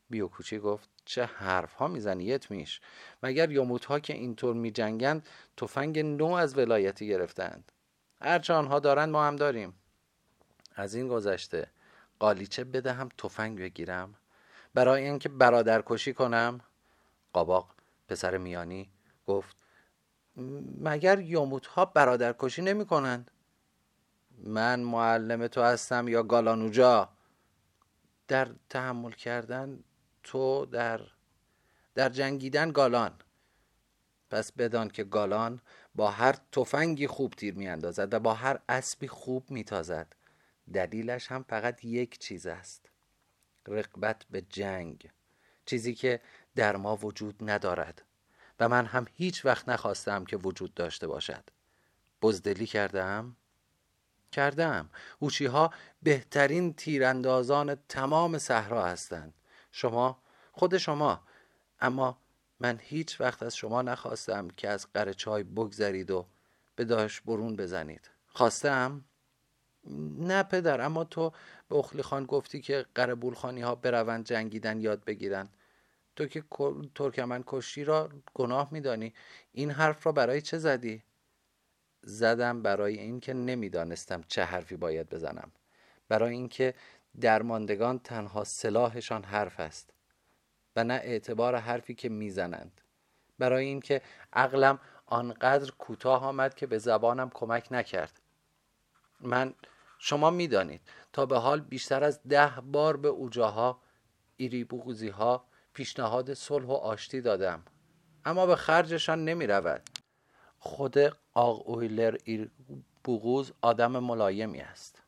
بیوکوچی 0.09 0.59
گفت 0.59 0.89
چه 1.05 1.25
حرف 1.25 1.74
ها 1.74 1.88
می‌زنی 1.88 2.39
میش؟ 2.50 2.81
مگر 3.24 3.51
یوموت 3.51 3.86
ها 3.86 4.00
که 4.00 4.13
اینطور 4.13 4.55
می 4.55 4.71
جنگند 4.71 5.29
تفنگ 5.57 6.00
نو 6.00 6.31
از 6.31 6.57
ولایتی 6.57 7.07
گرفتند 7.07 7.71
هرچه 8.21 8.53
آنها 8.53 8.79
دارند 8.79 9.09
ما 9.09 9.27
هم 9.27 9.36
داریم. 9.36 9.74
از 10.75 10.95
این 10.95 11.07
گذشته 11.07 11.67
قالیچه 12.19 12.63
بدهم 12.63 13.09
تفنگ 13.17 13.59
بگیرم؟ 13.59 14.15
برای 14.74 15.03
اینکه 15.03 15.29
برادر 15.29 15.83
کشی 15.86 16.13
کنم؟ 16.13 16.59
قاباق 17.33 17.74
پسر 18.07 18.38
میانی 18.38 18.89
گفت 19.27 19.56
مگر 20.82 21.20
یوموت 21.20 21.65
ها 21.65 21.86
برادر 21.86 22.36
کشی 22.39 22.62
نمی 22.62 22.86
کنند 22.86 23.32
من 24.44 24.79
معلم 24.79 25.48
تو 25.48 25.62
هستم 25.62 26.08
یا 26.08 26.24
گالانوجا؟ 26.24 27.10
در 28.27 28.50
تحمل 28.70 29.12
کردن 29.12 29.84
تو 30.24 30.65
در 30.65 31.01
در 31.96 32.10
جنگیدن 32.10 32.72
گالان. 32.72 33.12
پس 34.29 34.51
بدان 34.51 34.89
که 34.89 35.03
گالان 35.03 35.62
با 35.96 36.12
هر 36.12 36.36
تفنگی 36.51 37.08
خوب 37.08 37.34
تیر 37.34 37.53
میاندازد 37.53 38.13
و 38.13 38.20
با 38.20 38.34
هر 38.34 38.60
اسبی 38.70 39.08
خوب 39.08 39.51
میتازد. 39.51 40.15
دلیلش 40.74 41.32
هم 41.32 41.44
فقط 41.44 41.86
یک 41.86 42.20
چیز 42.20 42.48
است 42.48 42.89
رقبت 43.67 44.25
به 44.29 44.41
جنگ. 44.41 45.10
چیزی 45.65 45.94
که 45.94 46.22
در 46.56 46.75
ما 46.75 46.96
وجود 46.96 47.36
ندارد. 47.41 48.06
و 48.59 48.69
من 48.69 48.85
هم 48.85 49.05
هیچ 49.13 49.45
وقت 49.45 49.69
نخواستم 49.69 50.25
که 50.25 50.37
وجود 50.37 50.73
داشته 50.73 51.07
باشد. 51.07 51.43
بزدلی 52.21 52.65
کردم؟ 52.65 53.35
کردم. 54.31 54.89
اوچی 55.19 55.45
ها 55.45 55.73
بهترین 56.03 56.73
تیراندازان 56.73 57.75
تمام 57.89 58.37
صحرا 58.37 58.85
هستند. 58.85 59.33
شما 59.71 60.19
خود 60.51 60.77
شما. 60.77 61.21
اما 61.79 62.17
من 62.59 62.79
هیچ 62.81 63.21
وقت 63.21 63.43
از 63.43 63.55
شما 63.55 63.81
نخواستم 63.81 64.47
که 64.47 64.69
از 64.69 64.87
قره 64.93 65.13
چای 65.13 65.43
بگذرید 65.43 66.11
و 66.11 66.25
به 66.75 66.85
داشت 66.85 67.23
برون 67.23 67.55
بزنید. 67.55 68.09
خواستم؟ 68.27 69.03
نه 70.19 70.43
پدر 70.43 70.81
اما 70.81 71.03
تو 71.03 71.31
به 71.69 71.75
اخلی 71.75 72.01
خان 72.01 72.25
گفتی 72.25 72.61
که 72.61 72.85
قره 72.95 73.15
بولخانی 73.15 73.61
ها 73.61 73.75
بروند 73.75 74.25
جنگیدن 74.25 74.81
یاد 74.81 75.03
بگیرند 75.05 75.56
تو 76.17 76.25
که 76.25 76.43
ترکمن 76.95 77.43
کشتی 77.47 77.83
را 77.83 78.09
گناه 78.33 78.69
میدانی. 78.71 79.13
این 79.51 79.71
حرف 79.71 80.05
را 80.05 80.12
برای 80.12 80.41
چه 80.41 80.57
زدی؟ 80.57 81.03
زدم 82.01 82.62
برای 82.62 83.00
اینکه 83.00 83.33
نمی‌دانستم 83.33 84.24
چه 84.27 84.43
حرفی 84.43 84.75
باید 84.75 85.09
بزنم. 85.09 85.51
برای 86.09 86.33
اینکه 86.33 86.74
درماندگان 87.21 88.00
تنها 88.00 88.43
سلاحشان 88.43 89.24
حرف 89.24 89.59
است 89.59 89.93
و 90.75 90.83
نه 90.83 90.93
اعتبار 90.93 91.55
حرفی 91.55 91.95
که 91.95 92.09
می‌زنند. 92.09 92.81
برای 93.39 93.65
اینکه 93.65 94.01
عقلم 94.33 94.79
آنقدر 95.05 95.71
کوتاه 95.71 96.24
آمد 96.25 96.55
که 96.55 96.67
به 96.67 96.77
زبانم 96.77 97.29
کمک 97.33 97.67
نکرد. 97.71 98.21
من 99.19 99.53
شما 100.00 100.29
می‌دانید 100.29 100.81
تا 101.13 101.25
به 101.25 101.38
حال 101.38 101.62
بیشتر 101.62 102.03
از 102.03 102.24
ده 102.24 102.53
بار 102.62 102.97
به 102.97 103.07
اوجاها 103.07 103.81
ایریبوغوزی 104.38 105.09
ها 105.09 105.45
پیشنهاد 105.77 106.34
صلح 106.34 106.65
و 106.65 106.72
آشتی 106.72 107.22
دادم. 107.22 107.63
اما 108.25 108.46
به 108.46 108.55
خرجشان 108.55 109.25
نمی 109.25 109.48
رود. 109.48 109.81
خود 110.60 110.98
آق 111.34 111.69
اویلر 111.69 112.17
بوغوز 113.03 113.51
آدم 113.62 113.91
ملایمی 113.91 114.60
است. 114.60 115.01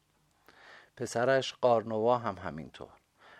پسرش 0.98 1.54
قارنوا 1.54 2.18
هم 2.18 2.36
همینطور. 2.36 2.90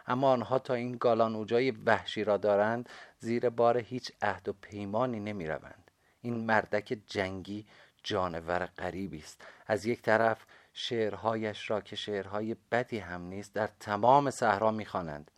اما 0.08 0.32
آنها 0.32 0.60
تا 0.60 0.74
این 0.74 0.98
گالان 0.98 1.36
اوجای 1.36 1.72
وحشی 1.72 2.24
را 2.24 2.38
دارند 2.38 2.90
زیر 3.20 3.50
بار 3.50 3.78
هیچ 3.78 4.12
عهد 4.22 4.50
و 4.50 4.54
پیمانی 4.54 5.20
نمی 5.20 5.48
روند. 5.48 5.92
این 6.22 6.46
مردک 6.46 6.98
جنگی 7.08 7.68
جانور 8.04 8.66
غریبی 8.66 9.20
است. 9.20 9.42
از 9.68 9.86
یک 9.86 10.02
طرف 10.02 10.46
شعرهایش 10.74 11.70
را 11.70 11.82
که 11.82 11.96
شعرهای 11.96 12.56
بدی 12.72 12.98
هم 13.00 13.22
نیست 13.22 13.54
در 13.54 13.70
تمام 13.80 14.30
صحرا 14.30 14.72
می‌خوانند 14.72 15.32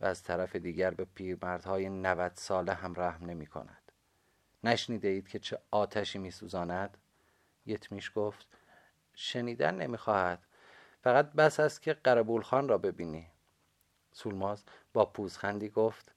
و 0.00 0.04
از 0.04 0.22
طرف 0.22 0.56
دیگر 0.56 0.90
به 0.90 1.04
پیرمردهای 1.04 1.88
نوت 1.88 2.38
ساله 2.38 2.74
هم 2.74 2.94
رحم 2.96 3.30
نمی 3.30 3.46
کند. 3.46 3.92
نشنیده 4.64 5.08
اید 5.08 5.28
که 5.28 5.38
چه 5.38 5.58
آتشی 5.70 6.18
می 6.18 6.30
سوزاند؟ 6.30 6.98
یتمیش 7.66 8.12
گفت 8.14 8.46
شنیدن 9.14 9.74
نمی‌خواهد 9.74 10.42
فقط 11.02 11.32
بس 11.32 11.60
است 11.60 11.82
که 11.82 11.94
قربول 11.94 12.42
خان 12.42 12.68
را 12.68 12.78
ببینی. 12.78 13.26
سولماز 14.12 14.64
با 14.92 15.04
پوزخندی 15.04 15.68
گفت 15.68 16.12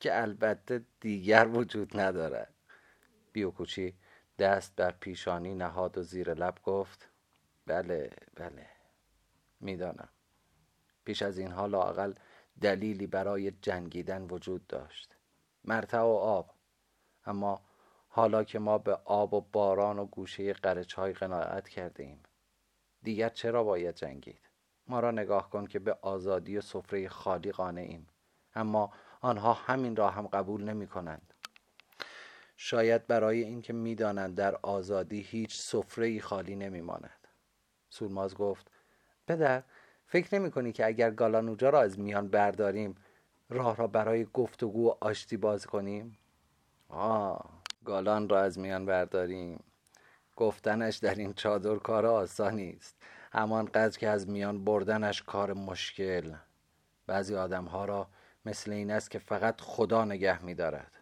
که 0.00 0.22
البته 0.22 0.84
دیگر 1.00 1.48
وجود 1.48 2.00
ندارد. 2.00 2.54
بیوکوچی 3.32 3.94
دست 4.38 4.76
بر 4.76 4.90
پیشانی 4.90 5.54
نهاد 5.54 5.98
و 5.98 6.02
زیر 6.02 6.34
لب 6.34 6.58
گفت 6.62 7.08
بله 7.66 8.10
بله 8.34 8.66
می‌دانم. 9.60 10.08
پیش 11.04 11.22
از 11.22 11.38
اینها 11.38 11.66
لاقل 11.66 12.12
دلیلی 12.60 13.06
برای 13.06 13.50
جنگیدن 13.50 14.22
وجود 14.22 14.66
داشت. 14.66 15.16
مرتع 15.64 16.00
و 16.00 16.06
آب. 16.06 16.50
اما 17.26 17.60
حالا 18.08 18.44
که 18.44 18.58
ما 18.58 18.78
به 18.78 18.98
آب 19.04 19.34
و 19.34 19.40
باران 19.40 19.98
و 19.98 20.06
گوشه 20.06 20.52
قرچهای 20.52 21.12
قناعت 21.12 21.68
کرده 21.68 22.02
ایم 22.02 22.22
دیگر 23.02 23.28
چرا 23.28 23.64
باید 23.64 23.94
جنگید؟ 23.94 24.40
ما 24.86 25.00
را 25.00 25.10
نگاه 25.10 25.50
کن 25.50 25.66
که 25.66 25.78
به 25.78 25.98
آزادی 26.02 26.58
و 26.58 26.60
سفره 26.60 27.08
خالی 27.08 27.52
قانعیم 27.52 28.06
اما 28.54 28.92
آنها 29.20 29.52
همین 29.52 29.96
را 29.96 30.10
هم 30.10 30.26
قبول 30.26 30.64
نمی 30.64 30.86
کنند 30.86 31.34
شاید 32.56 33.06
برای 33.06 33.44
اینکه 33.44 33.72
می‌دانند 33.72 34.34
در 34.34 34.56
آزادی 34.56 35.20
هیچ 35.20 35.60
سفره 35.60 36.20
خالی 36.20 36.56
نمی 36.56 36.80
ماند 36.80 37.28
گفت 38.38 38.70
پدر 39.26 39.62
فکر 40.10 40.34
نمی 40.38 40.50
کنی 40.50 40.72
که 40.72 40.86
اگر 40.86 41.10
گالانوجا 41.10 41.70
را 41.70 41.80
از 41.80 41.98
میان 41.98 42.28
برداریم 42.28 42.94
راه 43.48 43.76
را 43.76 43.86
برای 43.86 44.24
گفتگو 44.24 44.88
و 44.88 44.94
آشتی 45.00 45.36
باز 45.36 45.66
کنیم؟ 45.66 46.18
آه 46.88 47.50
گالان 47.84 48.28
را 48.28 48.40
از 48.40 48.58
میان 48.58 48.86
برداریم. 48.86 49.64
گفتنش 50.36 50.96
در 50.96 51.14
این 51.14 51.34
چادر 51.34 51.76
کار 51.76 52.06
آسانی 52.06 52.70
است 52.70 52.96
همانقدر 53.32 53.98
که 53.98 54.08
از 54.08 54.28
میان 54.28 54.64
بردنش 54.64 55.22
کار 55.22 55.52
مشکل. 55.52 56.34
بعضی 57.06 57.34
آدم 57.34 57.64
ها 57.64 57.84
را 57.84 58.08
مثل 58.44 58.72
این 58.72 58.90
است 58.90 59.10
که 59.10 59.18
فقط 59.18 59.60
خدا 59.60 60.04
نگه 60.04 60.44
می 60.44 60.54
دارد 60.54 60.92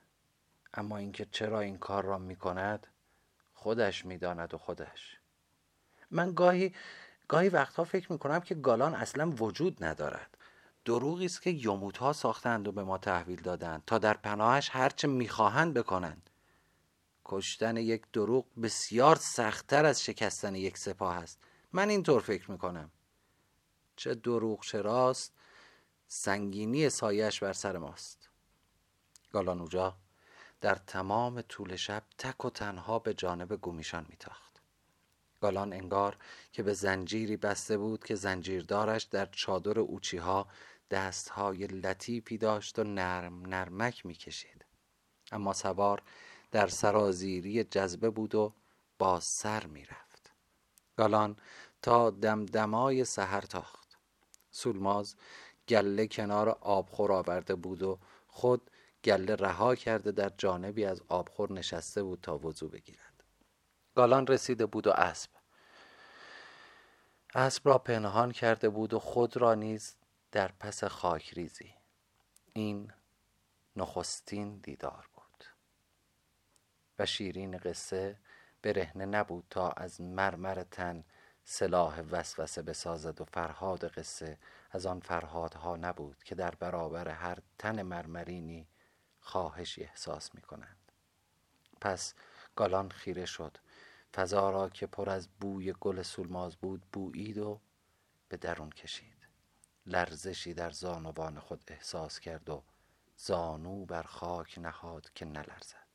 اما 0.75 0.97
اینکه 0.97 1.27
چرا 1.31 1.61
این 1.61 1.79
کار 1.79 2.05
را 2.05 2.19
می 2.19 2.37
کند 2.37 2.87
خودش 3.55 4.07
می 4.07 4.19
داند 4.19 4.55
و 4.55 4.59
خودش. 4.59 5.21
من 6.11 6.33
گاهی 6.33 6.75
گاهی 7.29 7.49
وقتها 7.49 7.85
فکر 7.85 8.13
می 8.13 8.19
کنم 8.19 8.41
که 8.41 8.55
گالان 8.55 8.95
اصلا 8.95 9.31
وجود 9.31 9.85
ندارد. 9.85 10.39
دروغی 10.85 11.25
است 11.25 11.43
که 11.43 11.51
یوموت 11.51 11.99
ها 11.99 12.13
ساختند 12.13 12.69
و 12.69 12.73
به 12.73 12.85
ما 12.85 12.99
تحویل 12.99 13.43
دادند 13.43 13.83
تا 13.87 13.99
در 13.99 14.15
پناهش 14.15 14.71
هرچه 14.73 15.09
می‌خواهند 15.09 15.75
بکنند. 15.75 16.31
کشتن 17.25 17.77
یک 17.77 18.03
دروغ 18.13 18.47
بسیار 18.63 19.17
سختتر 19.17 19.85
از 19.85 20.05
شکستن 20.05 20.55
یک 20.55 20.79
سپاه 20.79 21.17
است. 21.17 21.39
من 21.73 21.89
اینطور 21.89 22.21
فکر 22.21 22.51
می‌کنم. 22.51 22.91
چه 23.97 24.15
دروغ 24.15 24.63
چراست 24.63 25.33
سنگینی 26.09 26.91
سایش 26.91 27.41
بر 27.41 27.53
سر 27.53 27.79
ماست. 27.79 28.29
گالانوجا 29.33 29.97
در 30.61 30.75
تمام 30.75 31.41
طول 31.41 31.77
شب 31.77 32.03
تک 32.19 32.45
و 32.45 32.51
تنها 32.51 32.99
به 32.99 33.15
جانب 33.15 33.57
گومیشان 33.57 34.07
میتاخت. 34.09 34.46
گالان 35.47 35.73
انگار 35.73 36.17
که 36.53 36.63
به 36.63 36.73
زنجیری 36.73 37.37
بسته 37.37 37.79
بود 37.79 38.05
که 38.05 38.15
زنجیردارش 38.15 39.03
در 39.03 39.27
چادر 39.27 39.79
اوچی 39.79 40.17
ها 40.17 40.47
دست 40.91 41.29
های 41.29 41.67
لطیفی 41.67 42.39
داشت 42.39 42.79
و 42.79 42.85
نرم 42.85 43.47
نرمک 43.47 44.07
می‌کشید. 44.07 44.65
اما 45.33 45.53
سوار 45.53 46.03
در 46.51 46.67
سرازیری 46.67 47.65
جذبه 47.65 48.11
بود 48.11 48.35
و 48.35 48.53
با 48.99 49.21
سر 49.21 49.67
می‌رفت. 49.67 50.33
گالان 50.97 51.37
تا 51.83 52.11
دمدمای 52.11 53.05
سحر 53.05 53.41
تاخت. 53.41 53.99
سولماز 54.51 55.17
گله 55.69 56.07
کنار 56.07 56.49
آبخور 56.49 57.13
آورده 57.13 57.55
بود 57.55 57.83
و 57.83 57.99
خود 58.27 58.71
گله 59.05 59.35
رها 59.37 59.75
کرده 59.75 60.13
در 60.13 60.33
جانبی 60.39 60.85
از 60.85 61.03
آبخور 61.09 61.53
نشسته 61.53 62.03
بود 62.03 62.21
تا 62.23 62.39
وضو 62.39 62.69
بگیرد. 62.69 63.25
گالان 63.95 64.27
رسیده 64.27 64.67
بود 64.67 64.87
و 64.87 64.91
اسب 64.91 65.36
اسب 67.37 67.69
را 67.69 67.79
پنهان 67.79 68.33
کرده 68.33 68.69
بود 68.69 68.95
و 68.95 68.99
خود 68.99 69.37
را 69.37 69.55
نیز 69.55 69.97
در 70.33 70.53
پس 70.61 70.85
خاک 70.85 71.33
ریزی 71.33 71.75
این 72.53 72.93
نخستین 73.77 74.57
دیدار 74.57 75.09
بود. 75.15 75.45
و 76.99 77.07
شیرین 77.07 77.59
قصه 77.59 78.19
برهنه 78.63 79.07
نبود 79.07 79.45
تا 79.51 79.71
از 79.71 80.01
مرمر 80.01 80.65
تن 80.71 81.05
سلاح 81.45 82.01
وسوسه 82.01 82.63
بسازد 82.63 83.21
و 83.21 83.25
فرهاد 83.25 83.89
قصه 83.89 84.39
از 84.71 84.87
آن 84.87 85.01
فرهادها 85.01 85.77
نبود 85.77 86.23
که 86.25 86.35
در 86.35 86.51
برابر 86.51 87.09
هر 87.09 87.39
تن 87.59 87.83
مرمرینی 87.83 88.69
خواهشی 89.21 89.85
احساس 89.85 90.35
می 90.35 90.43
کنند 90.43 90.93
پس 91.81 92.15
گالان 92.57 92.91
خیره 92.91 93.27
شد 93.27 93.59
فضا 94.17 94.51
را 94.51 94.69
که 94.69 94.87
پر 94.87 95.11
از 95.11 95.29
بوی 95.29 95.73
گل 95.81 96.03
سولماز 96.03 96.57
بود 96.57 96.83
بویید 96.93 97.39
و 97.39 97.61
به 98.29 98.37
درون 98.37 98.71
کشید. 98.71 99.29
لرزشی 99.87 100.55
در 100.55 100.71
زانوان 100.71 101.39
خود 101.39 101.65
احساس 101.69 102.21
کرد 102.21 102.49
و 102.49 102.63
زانو 103.17 103.85
بر 103.85 104.03
خاک 104.03 104.59
نهاد 104.59 105.11
که 105.15 105.25
نلرزد. 105.25 105.87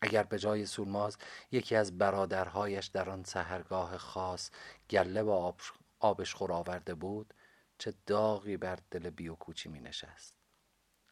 اگر 0.00 0.22
به 0.22 0.38
جای 0.38 0.66
سولماز 0.66 1.18
یکی 1.52 1.76
از 1.76 1.98
برادرهایش 1.98 2.86
در 2.86 3.10
آن 3.10 3.24
سهرگاه 3.24 3.98
خاص 3.98 4.50
گله 4.90 5.22
با 5.22 5.36
آب 5.36 5.60
آبش 5.98 6.34
خور 6.34 6.52
آورده 6.52 6.94
بود 6.94 7.34
چه 7.78 7.94
داغی 8.06 8.56
بر 8.56 8.78
دل 8.90 9.10
بیوکوچی 9.10 9.68
می 9.68 9.80
نشست. 9.80 10.34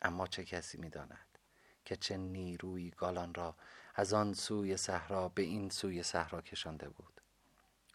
اما 0.03 0.27
چه 0.27 0.45
کسی 0.45 0.79
می 0.79 0.91
داند 0.91 1.39
که 1.85 1.97
چه 1.97 2.17
نیروی 2.17 2.91
گالان 2.91 3.35
را 3.35 3.55
از 3.99 4.13
آن 4.13 4.35
سوی 4.35 4.77
صحرا 4.77 5.29
به 5.29 5.43
این 5.43 5.71
سوی 5.71 6.03
صحرا 6.03 6.41
کشانده 6.41 6.89
بود. 6.89 7.21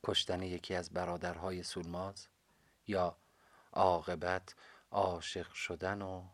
کشتن 0.03 0.41
یکی 0.41 0.75
از 0.75 0.89
برادرهای 0.89 1.63
سولماز 1.63 2.27
یا 2.87 3.17
عاقبت 3.73 4.55
عاشق 4.91 5.53
شدن 5.53 6.01
و 6.01 6.27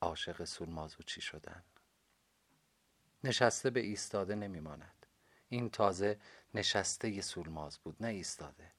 عاشق 0.00 0.44
سولمازوچی 0.44 1.20
شدن. 1.20 1.62
نشسته 3.24 3.70
به 3.70 3.80
ایستاده 3.80 4.34
نمیماند. 4.34 5.06
این 5.48 5.70
تازه 5.70 6.18
نشسته 6.54 7.20
سولماز 7.20 7.78
بود 7.78 7.96
نه 8.00 8.08
ایستاده. 8.08 8.72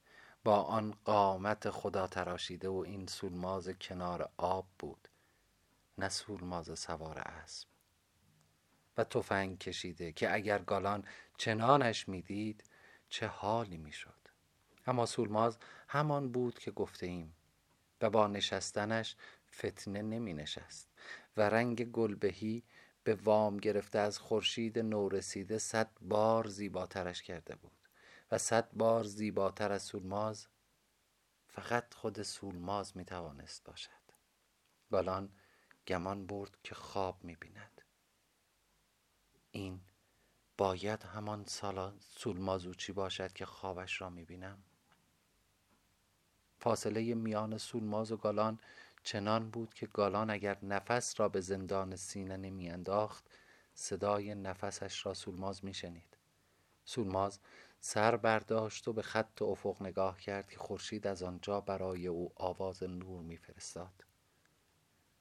با 0.43 0.61
آن 0.61 0.97
قامت 1.05 1.69
خدا 1.69 2.07
تراشیده 2.07 2.69
و 2.69 2.83
این 2.87 3.07
سولماز 3.07 3.69
کنار 3.69 4.29
آب 4.37 4.67
بود. 4.79 5.07
نه 5.97 6.09
سولماز 6.09 6.79
سوار 6.79 7.19
اسب. 7.19 7.74
و 8.97 9.03
تفنگ 9.03 9.57
کشیده 9.59 10.11
که 10.11 10.33
اگر 10.33 10.59
گالان 10.59 11.05
چنانش 11.37 12.09
می‌دید 12.09 12.63
چه 13.09 13.27
حالی 13.27 13.77
می‌شد؟ 13.77 14.19
اما 14.87 15.05
سولماز 15.05 15.57
همان 15.87 16.31
بود 16.31 16.59
که 16.59 16.71
گفته 16.71 17.05
ایم 17.05 17.35
و 18.01 18.09
با 18.09 18.27
نشستنش 18.27 19.15
فتنه 19.55 20.01
نمی 20.01 20.33
نشست 20.33 20.89
و 21.37 21.41
رنگ 21.41 21.91
گلبهی 21.91 22.63
به 23.03 23.15
وام 23.15 23.57
گرفته 23.57 23.99
از 23.99 24.19
خورشید 24.19 24.79
نورسیده 24.79 25.57
صد 25.57 25.91
بار 26.01 26.47
زیباترش 26.47 27.23
کرده 27.23 27.55
بود 27.55 27.77
و 28.31 28.37
صد 28.37 28.69
بار 28.73 29.03
زیباتر 29.03 29.71
از 29.71 29.83
سولماز 29.83 30.47
فقط 31.47 31.93
خود 31.93 32.21
سولماز 32.21 32.97
می 32.97 33.05
توانست 33.05 33.63
باشد. 33.63 33.91
گالان 34.91 35.29
گمان 35.87 36.27
برد 36.27 36.57
که 36.63 36.75
خواب 36.75 37.23
می 37.23 37.35
بیند 37.35 37.81
این 39.55 39.79
باید 40.57 41.03
همان 41.03 41.45
سالا 41.45 41.93
سولمازوچی 41.99 42.93
باشد 42.93 43.33
که 43.33 43.45
خوابش 43.45 44.01
را 44.01 44.09
می 44.09 44.25
بینم 44.25 44.63
فاصله 46.59 47.13
میان 47.13 47.57
سولماز 47.57 48.11
و 48.11 48.17
گالان 48.17 48.59
چنان 49.03 49.49
بود 49.49 49.73
که 49.73 49.87
گالان 49.87 50.29
اگر 50.29 50.57
نفس 50.65 51.19
را 51.19 51.29
به 51.29 51.41
زندان 51.41 51.95
سینه 51.95 52.37
نمی 52.37 52.69
انداخت 52.69 53.29
صدای 53.73 54.35
نفسش 54.35 55.05
را 55.05 55.13
سولماز 55.13 55.65
می 55.65 55.73
شنید 55.73 56.17
سولماز 56.85 57.39
سر 57.79 58.17
برداشت 58.17 58.87
و 58.87 58.93
به 58.93 59.01
خط 59.01 59.41
افق 59.41 59.81
نگاه 59.81 60.19
کرد 60.19 60.49
که 60.49 60.57
خورشید 60.57 61.07
از 61.07 61.23
آنجا 61.23 61.61
برای 61.61 62.07
او 62.07 62.31
آواز 62.35 62.83
نور 62.83 63.21
میفرستاد. 63.21 64.05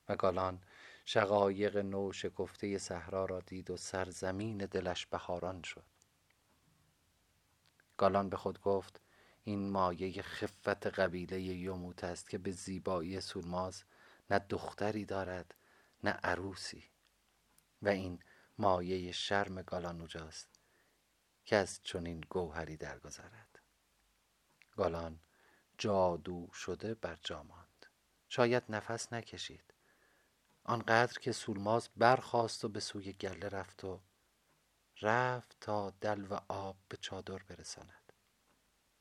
و 0.08 0.16
گالان 0.16 0.60
شقایق 1.04 1.76
نو 1.76 2.12
شکفته 2.12 2.78
صحرا 2.78 3.24
را 3.24 3.40
دید 3.40 3.70
و 3.70 3.76
سرزمین 3.76 4.58
دلش 4.58 5.06
بهاران 5.06 5.62
شد. 5.62 5.84
گالان 7.96 8.28
به 8.28 8.36
خود 8.36 8.60
گفت 8.60 9.00
این 9.44 9.70
مایه 9.70 10.22
خفت 10.22 10.86
قبیله 10.86 11.40
یوموت 11.40 12.04
است 12.04 12.30
که 12.30 12.38
به 12.38 12.50
زیبایی 12.50 13.20
سولماز 13.20 13.84
نه 14.30 14.38
دختری 14.38 15.04
دارد 15.04 15.54
نه 16.04 16.10
عروسی. 16.10 16.84
و 17.82 17.88
این 17.88 18.18
مایه 18.58 19.12
شرم 19.12 19.62
گالانوجاست 19.62 20.48
که 21.44 21.56
از 21.56 21.80
چنین 21.82 22.20
گوهری 22.20 22.76
درگذرد. 22.76 23.58
گالان 24.76 25.20
جادو 25.78 26.48
شده 26.52 26.94
بر 26.94 27.18
جا 27.22 27.42
ماند. 27.42 27.86
شاید 28.28 28.62
نفس 28.68 29.12
نکشید. 29.12 29.73
آنقدر 30.64 31.18
که 31.18 31.32
سولماز 31.32 31.88
برخاست 31.96 32.64
و 32.64 32.68
به 32.68 32.80
سوی 32.80 33.12
گله 33.12 33.48
رفت 33.48 33.84
و 33.84 34.00
رفت 35.02 35.56
تا 35.60 35.90
دل 35.90 36.26
و 36.30 36.40
آب 36.48 36.76
به 36.88 36.96
چادر 36.96 37.38
برساند. 37.38 38.12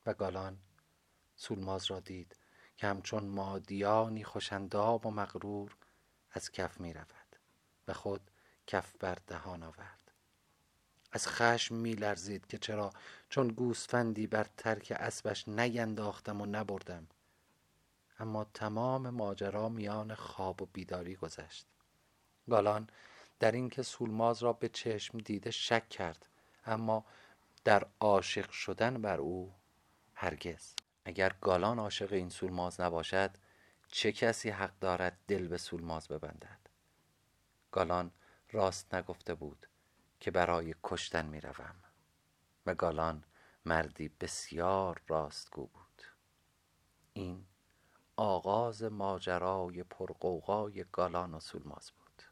و 0.06 0.14
گالان 0.14 0.58
سولماز 1.36 1.86
را 1.86 2.00
دید 2.00 2.36
که 2.78 2.88
همچون 2.88 3.26
مادیانی 3.26 4.24
خوشنداب 4.24 5.06
و 5.06 5.12
مغرور 5.12 5.76
از 6.32 6.52
کف 6.52 6.80
می 6.80 6.94
رود 6.94 7.36
و 7.88 7.94
خود 7.94 8.32
کف 8.68 8.94
بر 9.00 9.18
دهان 9.28 9.64
آورد. 9.64 10.12
از 11.12 11.28
خشم 11.28 11.76
می 11.76 11.94
لرزید 11.94 12.48
که 12.48 12.58
چرا؟ 12.58 12.94
چون 13.30 13.48
گوسفندی 13.48 14.28
بر 14.28 14.48
ترک 14.58 14.94
اسبش 15.00 15.48
نینداختم 15.48 16.42
و 16.42 16.46
نبردم. 16.46 17.08
اما 18.20 18.44
تمام 18.44 19.10
ماجرا 19.10 19.70
میان 19.70 20.16
خواب 20.16 20.62
و 20.62 20.66
بیداری 20.66 21.16
گذشت. 21.16 21.68
گالان 22.50 22.90
در 23.40 23.52
اینکه 23.52 23.84
سولماز 23.84 24.44
را 24.44 24.54
به 24.54 24.70
چشم 24.70 25.18
دیده 25.18 25.52
شک 25.52 25.90
کرد 25.90 26.28
اما 26.66 27.06
در 27.64 27.88
عاشق 28.00 28.52
شدن 28.52 29.02
بر 29.02 29.18
او 29.18 29.54
هرگز. 30.14 30.74
اگر 31.06 31.36
گالان 31.42 31.80
عاشق 31.80 32.14
این 32.14 32.30
سولماز 32.30 32.82
نباشد 32.82 33.32
چه 33.88 34.12
کسی 34.12 34.50
حق 34.50 34.80
دارد 34.80 35.18
دل 35.28 35.48
به 35.48 35.58
سولماز 35.58 36.08
ببندد؟ 36.08 36.60
گالان 37.72 38.12
راست 38.52 38.96
نگفته 38.96 39.34
بود 39.34 39.68
که 40.20 40.32
برای 40.32 40.76
کشتن 40.84 41.26
می 41.26 41.42
روم 41.42 41.76
و 42.66 42.76
گالان 42.76 43.24
مردی 43.66 44.10
بسیار 44.10 45.02
راستگو 45.08 45.66
بود. 45.66 46.02
این 47.14 47.46
آغاز 48.16 48.84
ماجرای 48.84 49.84
پرقوقای 49.84 50.86
گالان 50.92 51.34
و 51.34 51.40
سولماز 51.40 51.92
بود. 51.92 52.24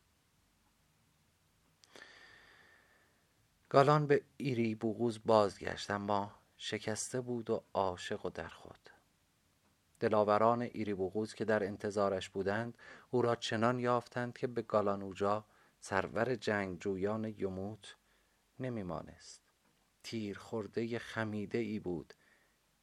گالان 3.69 4.07
به 4.07 4.23
ایری 4.37 4.75
بوغوز 4.75 5.19
بازگشت 5.25 5.91
اما 5.91 6.31
شکسته 6.57 7.21
بود 7.21 7.49
و 7.49 7.63
عاشق 7.73 8.25
و 8.25 8.29
در 8.29 8.47
خود 8.47 8.89
دلاوران 9.99 10.61
ایری 10.61 10.93
بوغوز 10.93 11.33
که 11.33 11.45
در 11.45 11.63
انتظارش 11.63 12.29
بودند 12.29 12.77
او 13.11 13.21
را 13.21 13.35
چنان 13.35 13.79
یافتند 13.79 14.37
که 14.37 14.47
به 14.47 14.61
گالانوجا 14.61 15.45
سرور 15.79 16.35
جنگجویان 16.35 17.25
یموت 17.25 17.95
نمیمانست. 18.59 19.41
تیر 20.03 20.37
خورده 20.37 20.99
خمیده 20.99 21.57
ای 21.57 21.79
بود 21.79 22.13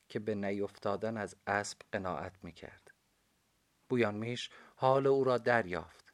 که 0.08 0.18
به 0.18 0.34
نیفتادن 0.34 1.16
از 1.16 1.36
اسب 1.46 1.78
قناعت 1.92 2.32
می‌کرد. 2.42 2.87
میش 3.90 4.50
حال 4.76 5.06
او 5.06 5.24
را 5.24 5.38
دریافت 5.38 6.12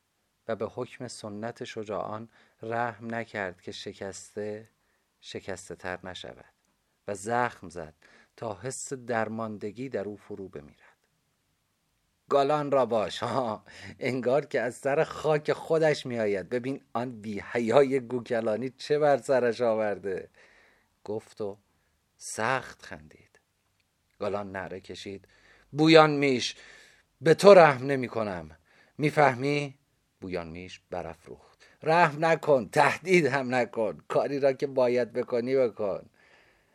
و 0.49 0.57
به 0.57 0.67
حکم 0.67 1.09
سنت 1.09 1.65
شجاعان 1.65 2.29
رحم 2.63 3.15
نکرد 3.15 3.61
که 3.61 3.73
شکسته 3.73 4.69
شکسته 5.21 5.75
تر 5.75 5.99
نشود 6.05 6.55
و 7.09 7.15
زخم 7.15 7.69
زد 7.69 7.95
تا 8.37 8.55
حس 8.55 8.93
درماندگی 8.93 9.89
در 9.89 10.05
او 10.05 10.17
فرو 10.17 10.49
بمیرد. 10.49 10.95
گالان 12.29 12.71
را 12.71 12.87
باش 12.87 13.19
ها 13.19 13.65
انگار 13.99 14.47
که 14.47 14.61
از 14.61 14.75
سر 14.75 15.05
خاک 15.05 15.53
خودش 15.53 16.07
میآید. 16.07 16.49
ببین 16.49 16.81
آن 16.93 17.21
بی 17.21 17.41
حیای 17.41 18.01
گوکلانی 18.01 18.71
چه 18.71 18.99
بر 18.99 19.17
سرش 19.17 19.61
آورده. 19.61 20.31
گفت 21.05 21.41
و 21.41 21.59
سخت 22.17 22.83
خندید. 22.83 23.41
گالان 24.19 24.53
نعره 24.53 24.81
کشید. 24.81 25.29
بویان 25.73 26.11
میش 26.11 26.57
به 27.21 27.35
تو 27.35 27.55
رحم 27.55 27.87
نمی 27.87 28.09
کنم. 28.09 28.51
می‌فهمی 28.99 29.75
بویان 30.21 30.49
میش 30.49 30.81
برافروخت. 30.91 31.67
رحم 31.83 32.25
نکن 32.25 32.69
تهدید 32.69 33.27
هم 33.27 33.55
نکن. 33.55 33.99
کاری 34.09 34.41
را 34.41 34.53
که 34.53 34.67
باید 34.67 35.13
بکنی 35.13 35.57
بکن. 35.57 36.11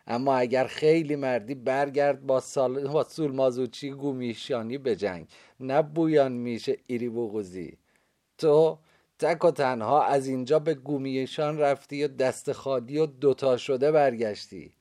اما 0.08 0.36
اگر 0.36 0.68
خیلی 0.68 1.16
مردی 1.16 1.56
برگرد 1.56 2.26
با, 2.26 2.40
سال... 2.40 2.88
با 2.88 3.04
سول 3.04 3.32
مازوچی 3.32 3.92
گومیشانی 3.92 4.78
به 4.78 4.96
جنگ. 4.96 5.28
نه 5.60 5.82
بویان 5.82 6.32
میشه 6.32 6.78
ایری 6.88 7.10
بغوزی 7.10 7.78
تو 8.38 8.80
تک 9.20 9.46
و 9.46 9.52
تنها 9.52 10.04
از 10.04 10.28
اینجا 10.28 10.60
به 10.60 10.74
گومیشان 10.74 11.58
رفتی 11.58 12.04
و 12.04 12.08
دست 12.08 12.52
خالی 12.52 12.98
و 12.98 13.06
دوتا 13.06 13.58
شده 13.58 13.92
برگشتی. 13.92 14.74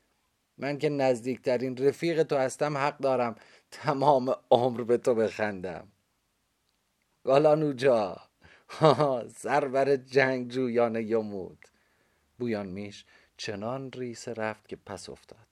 من 0.59 0.79
که 0.79 0.89
نزدیکترین 0.89 1.77
رفیق 1.77 2.23
تو 2.23 2.37
هستم 2.37 2.79
حق 2.79 2.99
دارم. 2.99 3.35
تمام 3.71 4.35
عمر 4.51 4.83
به 4.83 4.99
تو 4.99 5.15
بخندم. 5.15 5.89
گالانوجا 7.25 8.17
سرور 9.29 9.97
جنگجویان 9.97 10.97
یمود. 10.97 11.69
بویان 12.39 12.67
میش 12.67 13.05
چنان 13.37 13.93
ریسه 13.93 14.35
رفت 14.35 14.69
که 14.69 14.77
پس 14.77 15.09
افتاد. 15.09 15.47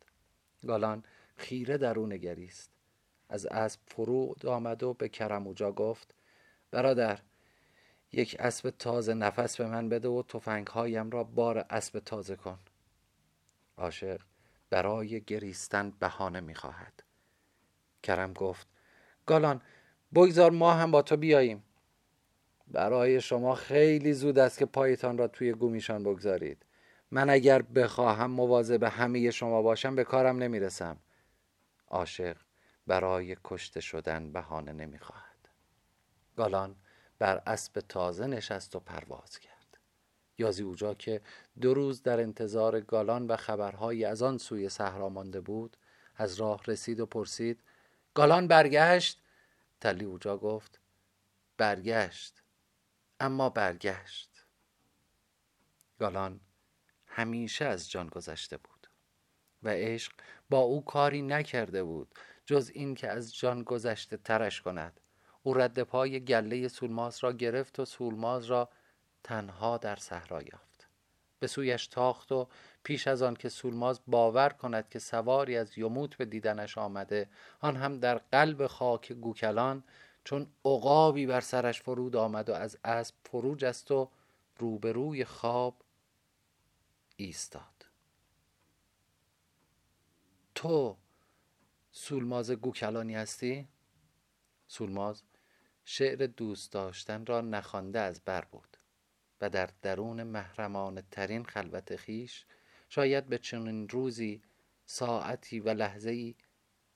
گالان 0.67 1.05
خیره 1.37 1.79
در 1.79 1.99
او 1.99 2.07
نگریست 2.07 2.71
از 3.29 3.47
اسب 3.47 3.81
فرود 3.87 4.47
آمد 4.47 4.83
و 4.83 4.95
به 4.95 5.09
کرموجا 5.09 5.73
گفت 5.73 6.15
برادر 6.71 7.19
یک 8.13 8.37
اسب 8.39 8.71
تازه 8.71 9.15
نفس 9.15 9.57
به 9.57 9.67
من 9.67 9.89
بده 9.89 10.09
و 10.09 10.23
هایم 10.69 11.11
را 11.11 11.25
بار 11.25 11.59
اسب 11.59 11.99
تازه 11.99 12.37
کن. 12.37 12.59
عاشق 13.77 14.21
برای 14.71 15.21
گریستن 15.21 15.91
بهانه 15.91 16.41
می‌خواهد. 16.41 17.03
کرم 18.07 18.33
گفت. 18.33 18.67
گالان 19.27 19.63
بگذار 20.15 20.51
ما 20.51 20.73
هم 20.73 20.91
با 20.91 21.03
تو 21.03 21.17
بیاییم. 21.17 21.65
برای 22.69 23.21
شما 23.21 23.55
خیلی 23.55 24.13
زود 24.13 24.39
است 24.39 24.59
که 24.59 24.67
پایتان 24.67 25.19
را 25.19 25.29
توی 25.29 25.53
گومیشان 25.53 26.03
بگذارید. 26.03 26.67
من 27.11 27.31
اگر 27.31 27.63
بخواهم 27.63 28.31
مواظب 28.31 28.83
همه 28.83 29.31
شما 29.31 29.63
باشم 29.63 29.95
به 29.95 30.05
کارم 30.05 30.39
نمی‌رسم. 30.39 30.97
عاشق 31.89 32.37
برای 32.87 33.37
کشته 33.45 33.81
شدن 33.81 34.33
بهانه 34.33 34.73
نمی‌خواهد. 34.73 35.49
گالان 36.37 36.77
بر 37.19 37.43
اسب 37.47 37.81
تازه 37.89 38.27
نشست 38.27 38.77
و 38.77 38.81
پرواز 38.81 39.39
کرد. 39.39 39.79
یازی 40.39 40.63
اوجا 40.63 40.95
که 40.95 41.21
دو 41.61 41.75
روز 41.75 42.03
در 42.03 42.21
انتظار 42.21 42.81
گالان 42.81 43.27
و 43.27 43.37
خبرهایی 43.37 44.05
از 44.05 44.23
آن 44.23 44.39
سوی 44.39 44.69
صحرا 44.69 45.09
مانده 45.09 45.41
بود 45.41 45.77
از 46.17 46.35
راه 46.35 46.61
رسید 46.67 47.01
و 47.01 47.07
پرسید 47.07 47.61
گالان 48.17 48.49
برگشت. 48.49 49.23
تلی 49.81 50.05
اوجا 50.05 50.37
گفت 50.39 50.81
برگشت. 51.57 52.43
اما 53.21 53.49
برگشت. 53.51 54.45
گالان 55.99 56.41
همیشه 57.07 57.65
از 57.65 57.91
جان 57.91 58.07
گذشته 58.09 58.57
بود 58.57 58.87
و 59.63 59.69
عشق 59.69 60.13
با 60.51 60.59
او 60.59 60.85
کاری 60.85 61.23
نکرده 61.23 61.85
بود 61.85 62.15
جز 62.47 62.71
این 62.75 62.95
که 62.95 63.09
از 63.09 63.37
جان 63.37 63.63
گذشته 63.63 64.17
ترش 64.17 64.63
کند. 64.63 65.01
او 65.43 65.55
رد 65.55 65.83
پای 65.83 66.25
گله 66.25 66.69
سولماز 66.69 67.25
را 67.25 67.33
گرفت 67.33 67.79
و 67.79 67.85
سولماز 67.85 68.45
را 68.45 68.69
تنها 69.25 69.79
در 69.79 69.97
صحرا 69.97 70.43
یافت. 70.43 70.66
به 71.39 71.47
سویش 71.47 71.87
تاخت 71.87 72.33
و 72.33 72.49
پیش 72.83 73.09
از 73.09 73.23
آن 73.23 73.35
که 73.35 73.49
سولماز 73.49 74.01
باور 74.07 74.49
کند 74.49 74.89
که 74.89 74.99
سواری 74.99 75.57
از 75.57 75.79
یموت 75.79 76.17
به 76.17 76.25
دیدنش 76.25 76.79
آمده 76.79 77.29
آن 77.61 77.77
هم 77.77 78.01
در 78.01 78.19
قلب 78.19 78.67
خاک 78.67 79.13
گوکلان 79.13 79.85
چون 80.25 80.47
عقابی 80.65 81.27
بر 81.27 81.41
سرش 81.41 81.83
فرود 81.83 82.17
آمد 82.17 82.49
و 82.49 82.53
از 82.53 82.79
اسب 82.85 83.15
فروج 83.25 83.65
است 83.65 83.91
و 83.91 84.11
روبروی 84.59 85.25
خواب 85.25 85.75
ایستاد 87.17 87.87
تو 90.55 90.97
سولماز 91.93 92.51
گوکلانی 92.51 93.15
هستی؟ 93.15 93.69
سولماز 94.69 95.23
شعر 95.85 96.27
دوست 96.27 96.73
داشتن 96.73 97.27
را 97.27 97.41
نخوانده 97.41 98.01
از 98.01 98.21
بر 98.25 98.45
بود 98.45 98.76
و 99.41 99.51
در 99.51 99.71
درون 99.83 100.23
محرمانه 100.23 101.03
ترین 101.11 101.45
خلوت 101.45 101.97
خیش 101.97 102.47
شاید 102.89 103.27
به 103.27 103.39
چنین 103.39 103.89
روزی 103.89 104.43
ساعتی 104.87 105.61
و 105.61 105.69
لحظه‌ای 105.69 106.35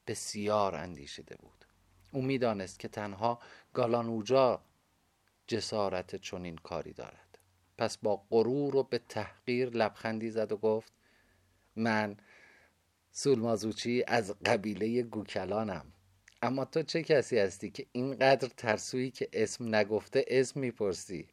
بسیار 0.07 0.74
اندیشیده 0.74 1.37
بود. 1.37 1.64
او 2.12 2.22
می‌دانست 2.22 2.79
که 2.79 2.88
تنها 2.88 3.40
گالانوجا 3.74 4.62
جسارت 5.46 6.16
چنین 6.16 6.57
کاری 6.57 6.92
دارد. 6.92 7.38
پس 7.79 7.98
با 7.98 8.16
غرور 8.31 8.76
و 8.76 8.83
به 8.83 8.98
تحقیر 8.98 9.68
لبخندی 9.68 10.31
زد 10.31 10.53
و 10.53 10.57
گفت 10.57 10.92
من 11.76 12.16
سولمازوچی 13.12 14.05
از 14.07 14.35
قبیله 14.46 15.03
گوکلانم. 15.03 15.92
اما 16.42 16.64
تو 16.64 16.83
چه 16.83 17.03
کسی 17.03 17.38
هستی 17.38 17.70
که 17.70 17.87
اینقدر 17.92 18.48
ترسویی 18.48 19.11
که 19.11 19.29
اسم 19.33 19.74
نگفته 19.74 20.24
اسم 20.29 20.61
می‌پرسی؟ 20.61 21.29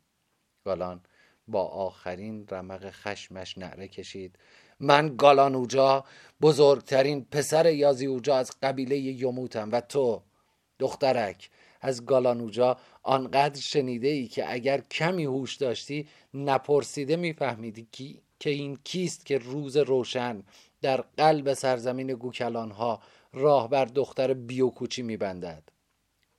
گالان 0.67 1.01
با 1.47 1.63
آخرین 1.63 2.47
رمق 2.51 2.89
خشمش 2.89 3.58
نعره 3.58 3.88
کشید. 3.88 4.36
من 4.80 5.15
گالان 5.17 5.56
اوجا 5.56 6.06
بزرگترین 6.41 7.25
پسر 7.32 7.65
یازی 7.73 8.06
اوجا 8.06 8.36
از 8.36 8.51
قبیله 8.63 8.97
یوموتم 8.97 9.71
و 9.71 9.82
تو 9.82 10.21
دخترک 10.80 11.49
از 11.82 12.06
گالانوجا 12.06 12.77
آنقدر 13.03 13.60
شنیده 13.60 14.08
ای 14.08 14.27
که 14.27 14.53
اگر 14.53 14.82
کمی 14.82 15.25
هوش 15.25 15.56
داشتی 15.56 16.08
نپرسیده 16.34 17.15
میفهمیدی 17.15 17.88
کی 17.91 18.21
که 18.39 18.49
این 18.49 18.77
کیست 18.84 19.25
که 19.25 19.38
روز 19.38 19.77
روشن 19.77 20.43
در 20.82 21.01
قلب 21.17 21.53
سرزمین 21.53 22.08
گوکلان 22.08 22.71
ها 22.71 23.01
راه 23.34 23.69
بر 23.69 23.86
دختر 23.86 24.34
بیوکوچی 24.34 25.01
میبندد. 25.01 25.63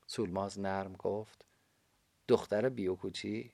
سولماز 0.06 0.60
نرم 0.60 0.92
گفت 0.92 1.44
دختر 2.28 2.68
بیوکوچی؟ 2.68 3.50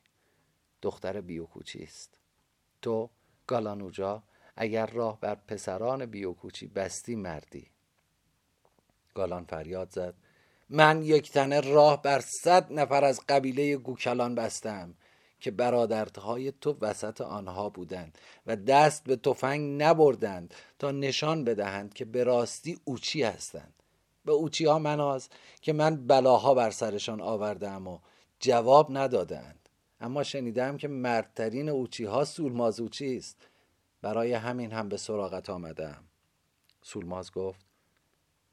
دختر 0.85 1.21
بیوکوچی 1.21 1.83
است. 1.83 2.19
تو 2.83 3.11
گالانوجا 3.47 4.23
اگر 4.57 4.87
راه 4.87 5.21
بر 5.21 5.35
پسران 5.35 6.07
بیوکوچی 6.07 6.67
بستی 6.67 7.15
مردی. 7.15 7.67
گالان 9.15 9.45
فریاد 9.45 9.91
زد. 9.91 10.15
من 10.69 11.03
یک 11.03 11.33
تنه 11.33 11.61
راه 11.61 12.03
بر 12.03 12.21
صد 12.21 12.73
نفر 12.73 13.05
از 13.05 13.21
قبیله 13.29 13.77
گوکلان 13.77 14.35
بستم 14.35 14.95
که 15.41 15.51
برادرهای 15.51 16.53
تو 16.61 16.77
وسط 16.81 17.21
آنها 17.21 17.69
بودند 17.69 18.19
و 18.47 18.57
دست 18.57 19.05
به 19.05 19.17
تفنگ 19.17 19.83
نبردند 19.83 20.55
تا 20.79 20.91
نشان 20.91 21.45
بدهند 21.45 21.95
که 21.95 22.05
به 22.05 22.25
راستی 22.25 22.79
اوچی 22.85 23.23
هستند. 23.23 23.75
به 24.25 24.33
اوچی 24.33 24.65
ها 24.65 24.79
مناز 24.79 25.29
که 25.61 25.73
من 25.73 26.07
بلاها 26.07 26.55
بر 26.55 26.71
سرشان 26.71 27.21
آوردم 27.21 27.87
و 27.89 27.99
جواب 28.41 28.97
ندادند 28.97 29.64
اما 30.01 30.23
شنیدم 30.23 30.77
که 30.77 30.89
مردترین 30.89 31.69
اوچی 31.69 32.05
ها 32.05 32.25
سولماز 32.25 32.81
اوچی 32.81 33.17
است. 33.17 33.49
برای 34.03 34.33
همین 34.33 34.73
هم 34.73 34.89
به 34.89 34.97
سراغت 34.97 35.51
آمدم. 35.51 36.05
سولماز 36.83 37.33
گفت 37.33 37.67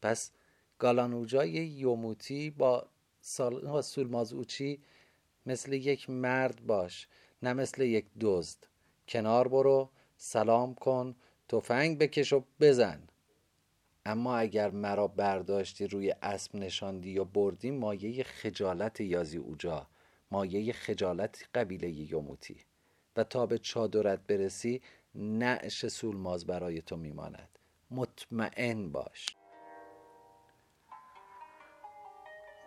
پس 0.01 0.31
گالانوجای 0.79 1.49
یوموتی 1.49 2.49
با 2.49 2.87
سولماز 3.81 4.33
اوچی 4.33 4.79
مثل 5.45 5.73
یک 5.73 6.09
مرد 6.09 6.65
باش 6.65 7.07
نه 7.43 7.53
مثل 7.53 7.81
یک 7.81 8.05
دزد. 8.19 8.57
کنار 9.07 9.47
برو 9.47 9.89
سلام 10.17 10.75
کن 10.75 11.15
تفنگ 11.49 11.97
بکش 11.97 12.33
و 12.33 12.43
بزن. 12.59 13.03
اما 14.05 14.37
اگر 14.37 14.71
مرا 14.71 15.07
برداشتی 15.07 15.87
روی 15.87 16.15
اسب 16.21 16.55
نشاندی 16.55 17.09
یا 17.11 17.23
بردی 17.23 17.71
مایه 17.71 18.23
خجالت 18.23 19.01
یازی 19.01 19.37
اوجا. 19.37 19.87
مایه 20.31 20.73
خجالت 20.73 21.49
قبیله 21.55 21.89
یوموتی 21.89 22.65
و 23.17 23.23
تا 23.23 23.45
به 23.45 23.57
چادرت 23.57 24.19
برسی 24.19 24.81
نعش 25.15 25.87
سولماز 25.87 26.45
برای 26.45 26.81
تو 26.81 26.97
میماند. 26.97 27.59
مطمئن 27.91 28.91
باش. 28.91 29.25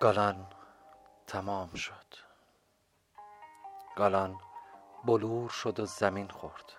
گالان 0.00 0.46
تمام 1.26 1.74
شد. 1.74 2.14
گالان 3.96 4.38
بلور 5.04 5.48
شد 5.48 5.80
و 5.80 5.86
زمین 5.86 6.28
خورد. 6.28 6.72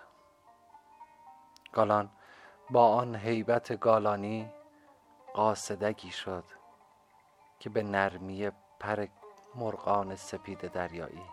گالان 1.72 2.10
با 2.70 2.88
آن 2.88 3.16
هیبت 3.16 3.80
گالانی 3.80 4.52
قاصدگی 5.34 6.10
شد 6.10 6.44
که 7.58 7.70
به 7.70 7.82
نرمی 7.82 8.50
پر 8.80 9.06
مرغان 9.54 10.16
سپید 10.16 10.68
دریایی. 10.72 11.26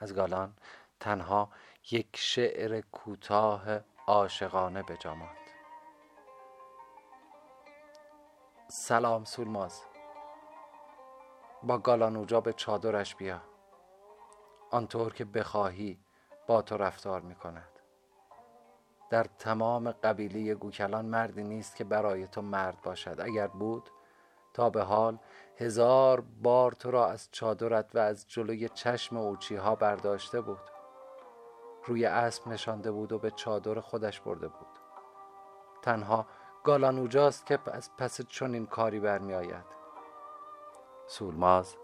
از 0.00 0.14
گالان 0.14 0.56
تنها 1.00 1.50
یک 1.90 2.08
شعر 2.16 2.80
کوتاه 2.80 3.64
عاشقانه 4.06 4.82
به 4.82 4.98
ماند 5.04 5.36
سلام 8.68 9.24
سولماز. 9.24 9.82
با 11.62 11.78
گالانوجا 11.78 12.40
به 12.40 12.52
چادرش 12.52 13.16
بیا. 13.16 13.40
آنطور 14.70 15.12
که 15.12 15.24
بخواهی 15.24 15.98
با 16.46 16.62
تو 16.62 16.76
رفتار 16.76 17.20
می 17.20 17.34
کند 17.34 17.80
در 19.10 19.24
تمام 19.24 19.90
قبیله 19.90 20.54
گوکلان 20.54 21.06
مردی 21.06 21.42
نیست 21.42 21.76
که 21.76 21.84
برای 21.84 22.26
تو 22.26 22.42
مرد 22.42 22.80
باشد. 22.82 23.20
اگر 23.20 23.46
بود 23.46 23.90
تا 24.54 24.70
به 24.70 24.82
حال 24.82 25.18
هزار 25.56 26.20
بار 26.42 26.72
تو 26.72 26.90
را 26.90 27.06
از 27.08 27.28
چادرت 27.32 27.90
و 27.94 27.98
از 27.98 28.28
جلوی 28.28 28.68
چشم 28.68 29.16
اوچی 29.16 29.56
ها 29.56 29.74
برداشته 29.74 30.40
بود. 30.40 30.60
روی 31.86 32.06
اسب 32.06 32.48
نشانده 32.48 32.90
بود 32.90 33.12
و 33.12 33.18
به 33.18 33.30
چادر 33.30 33.80
خودش 33.80 34.20
برده 34.20 34.48
بود. 34.48 34.66
تنها 35.82 36.26
گالانوجاست 36.64 37.46
که 37.46 37.58
از 37.66 37.90
پس 37.98 38.20
چنین 38.20 38.66
کاری 38.66 39.00
برمی 39.00 39.34
آید 39.34 39.64
سولماز 41.06 41.76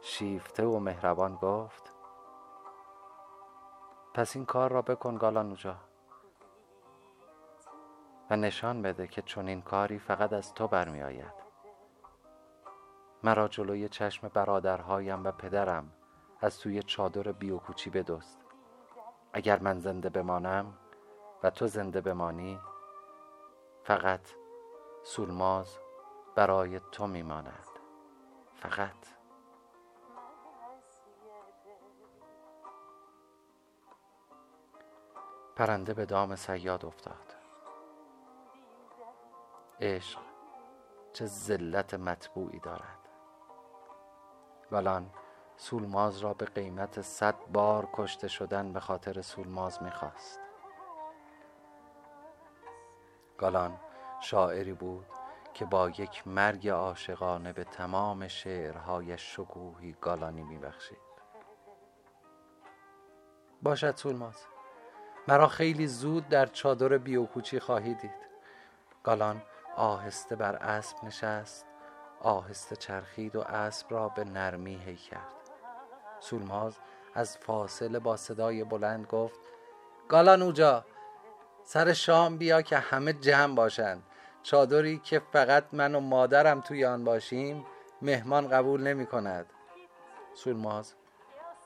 شیفته 0.00 0.64
و 0.64 0.78
مهربان 0.78 1.34
گفت 1.34 1.92
پس 4.14 4.36
این 4.36 4.46
کار 4.46 4.72
را 4.72 4.82
بکن 4.82 5.16
گالانوجا 5.16 5.76
و 8.30 8.36
نشان 8.36 8.82
بده 8.82 9.06
که 9.06 9.22
چون 9.22 9.48
این 9.48 9.62
کاری 9.62 9.98
فقط 9.98 10.32
از 10.32 10.54
تو 10.54 10.68
برمی 10.68 11.02
آید 11.02 11.43
مرا 13.24 13.48
جلوی 13.48 13.88
چشم 13.88 14.28
برادرهایم 14.28 15.24
و 15.24 15.32
پدرم 15.32 15.92
از 16.40 16.58
توی 16.58 16.82
چادر 16.82 17.32
بیوکوچی 17.32 17.90
بدست 17.90 18.40
اگر 19.32 19.58
من 19.58 19.78
زنده 19.78 20.08
بمانم 20.08 20.74
و 21.42 21.50
تو 21.50 21.66
زنده 21.66 22.00
بمانی 22.00 22.60
فقط 23.84 24.20
سولماز 25.02 25.78
برای 26.34 26.80
تو 26.92 27.06
میماند. 27.06 27.68
فقط. 28.54 28.90
پرنده 35.56 35.94
به 35.94 36.06
دام 36.06 36.36
سیاد 36.36 36.84
افتاد. 36.84 37.34
عشق 39.80 40.20
چه 41.12 41.26
ذلت 41.26 41.94
مطبوعی 41.94 42.58
دارد. 42.58 43.03
گالان 44.74 45.10
سولماز 45.56 46.18
را 46.18 46.34
به 46.34 46.46
قیمت 46.46 47.00
صد 47.02 47.34
بار 47.52 47.88
کشته 47.92 48.28
شدن 48.28 48.72
به 48.72 48.80
خاطر 48.80 49.22
سولماز 49.22 49.82
می‌خواست. 49.82 50.40
گالان 53.38 53.80
شاعری 54.20 54.72
بود 54.72 55.06
که 55.54 55.64
با 55.64 55.88
یک 55.88 56.28
مرگ 56.28 56.68
عاشقانه 56.68 57.52
به 57.52 57.64
تمام 57.64 58.28
شعرهایش 58.28 59.36
شکوهی 59.36 59.96
گالانی 60.00 60.42
میبخشید. 60.42 60.98
باشد 63.62 63.96
سولماز 63.96 64.46
مرا 65.28 65.48
خیلی 65.48 65.86
زود 65.86 66.28
در 66.28 66.46
چادر 66.46 66.98
بیوکوچی 66.98 67.60
خواهی 67.60 67.94
دید. 67.94 68.24
گالان 69.04 69.42
آهسته 69.76 70.36
بر 70.36 70.56
اسب 70.56 71.04
نشست 71.04 71.66
آهسته 72.24 72.76
چرخید 72.76 73.36
و 73.36 73.40
اسب 73.40 73.86
را 73.90 74.08
به 74.08 74.24
نرمی 74.24 74.76
هی 74.76 74.96
کرد. 74.96 75.34
سولماز 76.20 76.76
از 77.14 77.38
فاصله 77.38 77.98
با 77.98 78.16
صدای 78.16 78.64
بلند 78.64 79.06
گفت 79.06 79.40
گالان 80.08 80.42
اوجا 80.42 80.84
سر 81.64 81.92
شام 81.92 82.38
بیا 82.38 82.62
که 82.62 82.78
همه 82.78 83.12
جمع 83.12 83.54
باشند. 83.54 84.02
چادری 84.42 84.98
که 84.98 85.22
فقط 85.32 85.64
من 85.72 85.94
و 85.94 86.00
مادرم 86.00 86.60
توی 86.60 86.84
آن 86.84 87.04
باشیم 87.04 87.66
مهمان 88.02 88.48
قبول 88.48 88.82
نمی 88.82 89.06
کند. 89.06 89.46
سولماز 90.34 90.94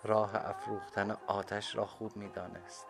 راه 0.04 0.30
افروختن 0.34 1.16
آتش 1.26 1.76
را 1.76 1.86
خوب 1.86 2.16
می 2.16 2.28
دانست. 2.28 2.86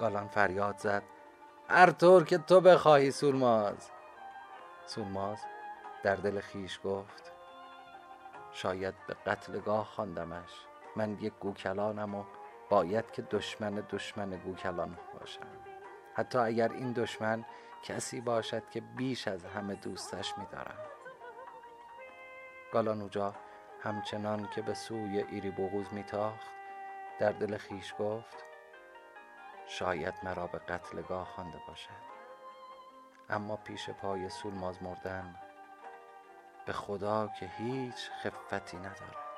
گالان 0.00 0.28
فریاد 0.28 0.78
زد 0.78 1.02
هر 1.68 1.90
طور 1.90 2.24
که 2.24 2.38
تو 2.38 2.60
بخواهی 2.60 3.10
سولماز. 3.10 3.90
سولماز 4.86 5.44
در 6.02 6.16
دل 6.16 6.40
خیش 6.40 6.80
گفت 6.84 7.32
شاید 8.52 8.94
به 9.06 9.14
قتلگاه 9.26 9.84
خواندمش. 9.84 10.50
من 10.96 11.18
یک 11.20 11.32
گوکلانم 11.40 12.14
و 12.14 12.24
باید 12.68 13.10
که 13.10 13.22
دشمن 13.22 13.86
دشمن 13.90 14.30
گوکلان 14.30 14.98
باشم. 15.18 15.46
حتی 16.14 16.38
اگر 16.38 16.72
این 16.72 16.92
دشمن 16.92 17.44
کسی 17.82 18.20
باشد 18.20 18.70
که 18.70 18.80
بیش 18.80 19.28
از 19.28 19.44
همه 19.44 19.74
دوستش 19.74 20.38
می‌دارم. 20.38 20.78
گالانوجا 22.72 23.34
همچنان 23.80 24.48
که 24.54 24.62
به 24.62 24.74
سوی 24.74 25.18
ایری 25.22 25.50
بغوز 25.50 25.86
میتاخت 25.92 26.50
در 27.18 27.32
دل 27.32 27.56
خیش 27.56 27.94
گفت 27.98 28.44
شاید 29.66 30.14
مرا 30.22 30.46
به 30.46 30.58
قتلگاه 30.58 31.24
خوانده 31.24 31.58
باشد. 31.68 32.21
اما 33.32 33.56
پیش 33.56 33.90
پای 33.90 34.28
سولماز 34.28 34.82
مردن. 34.82 35.34
به 36.66 36.72
خدا 36.72 37.28
که 37.40 37.46
هیچ 37.46 38.10
خفتی 38.22 38.76
ندارد 38.76 39.31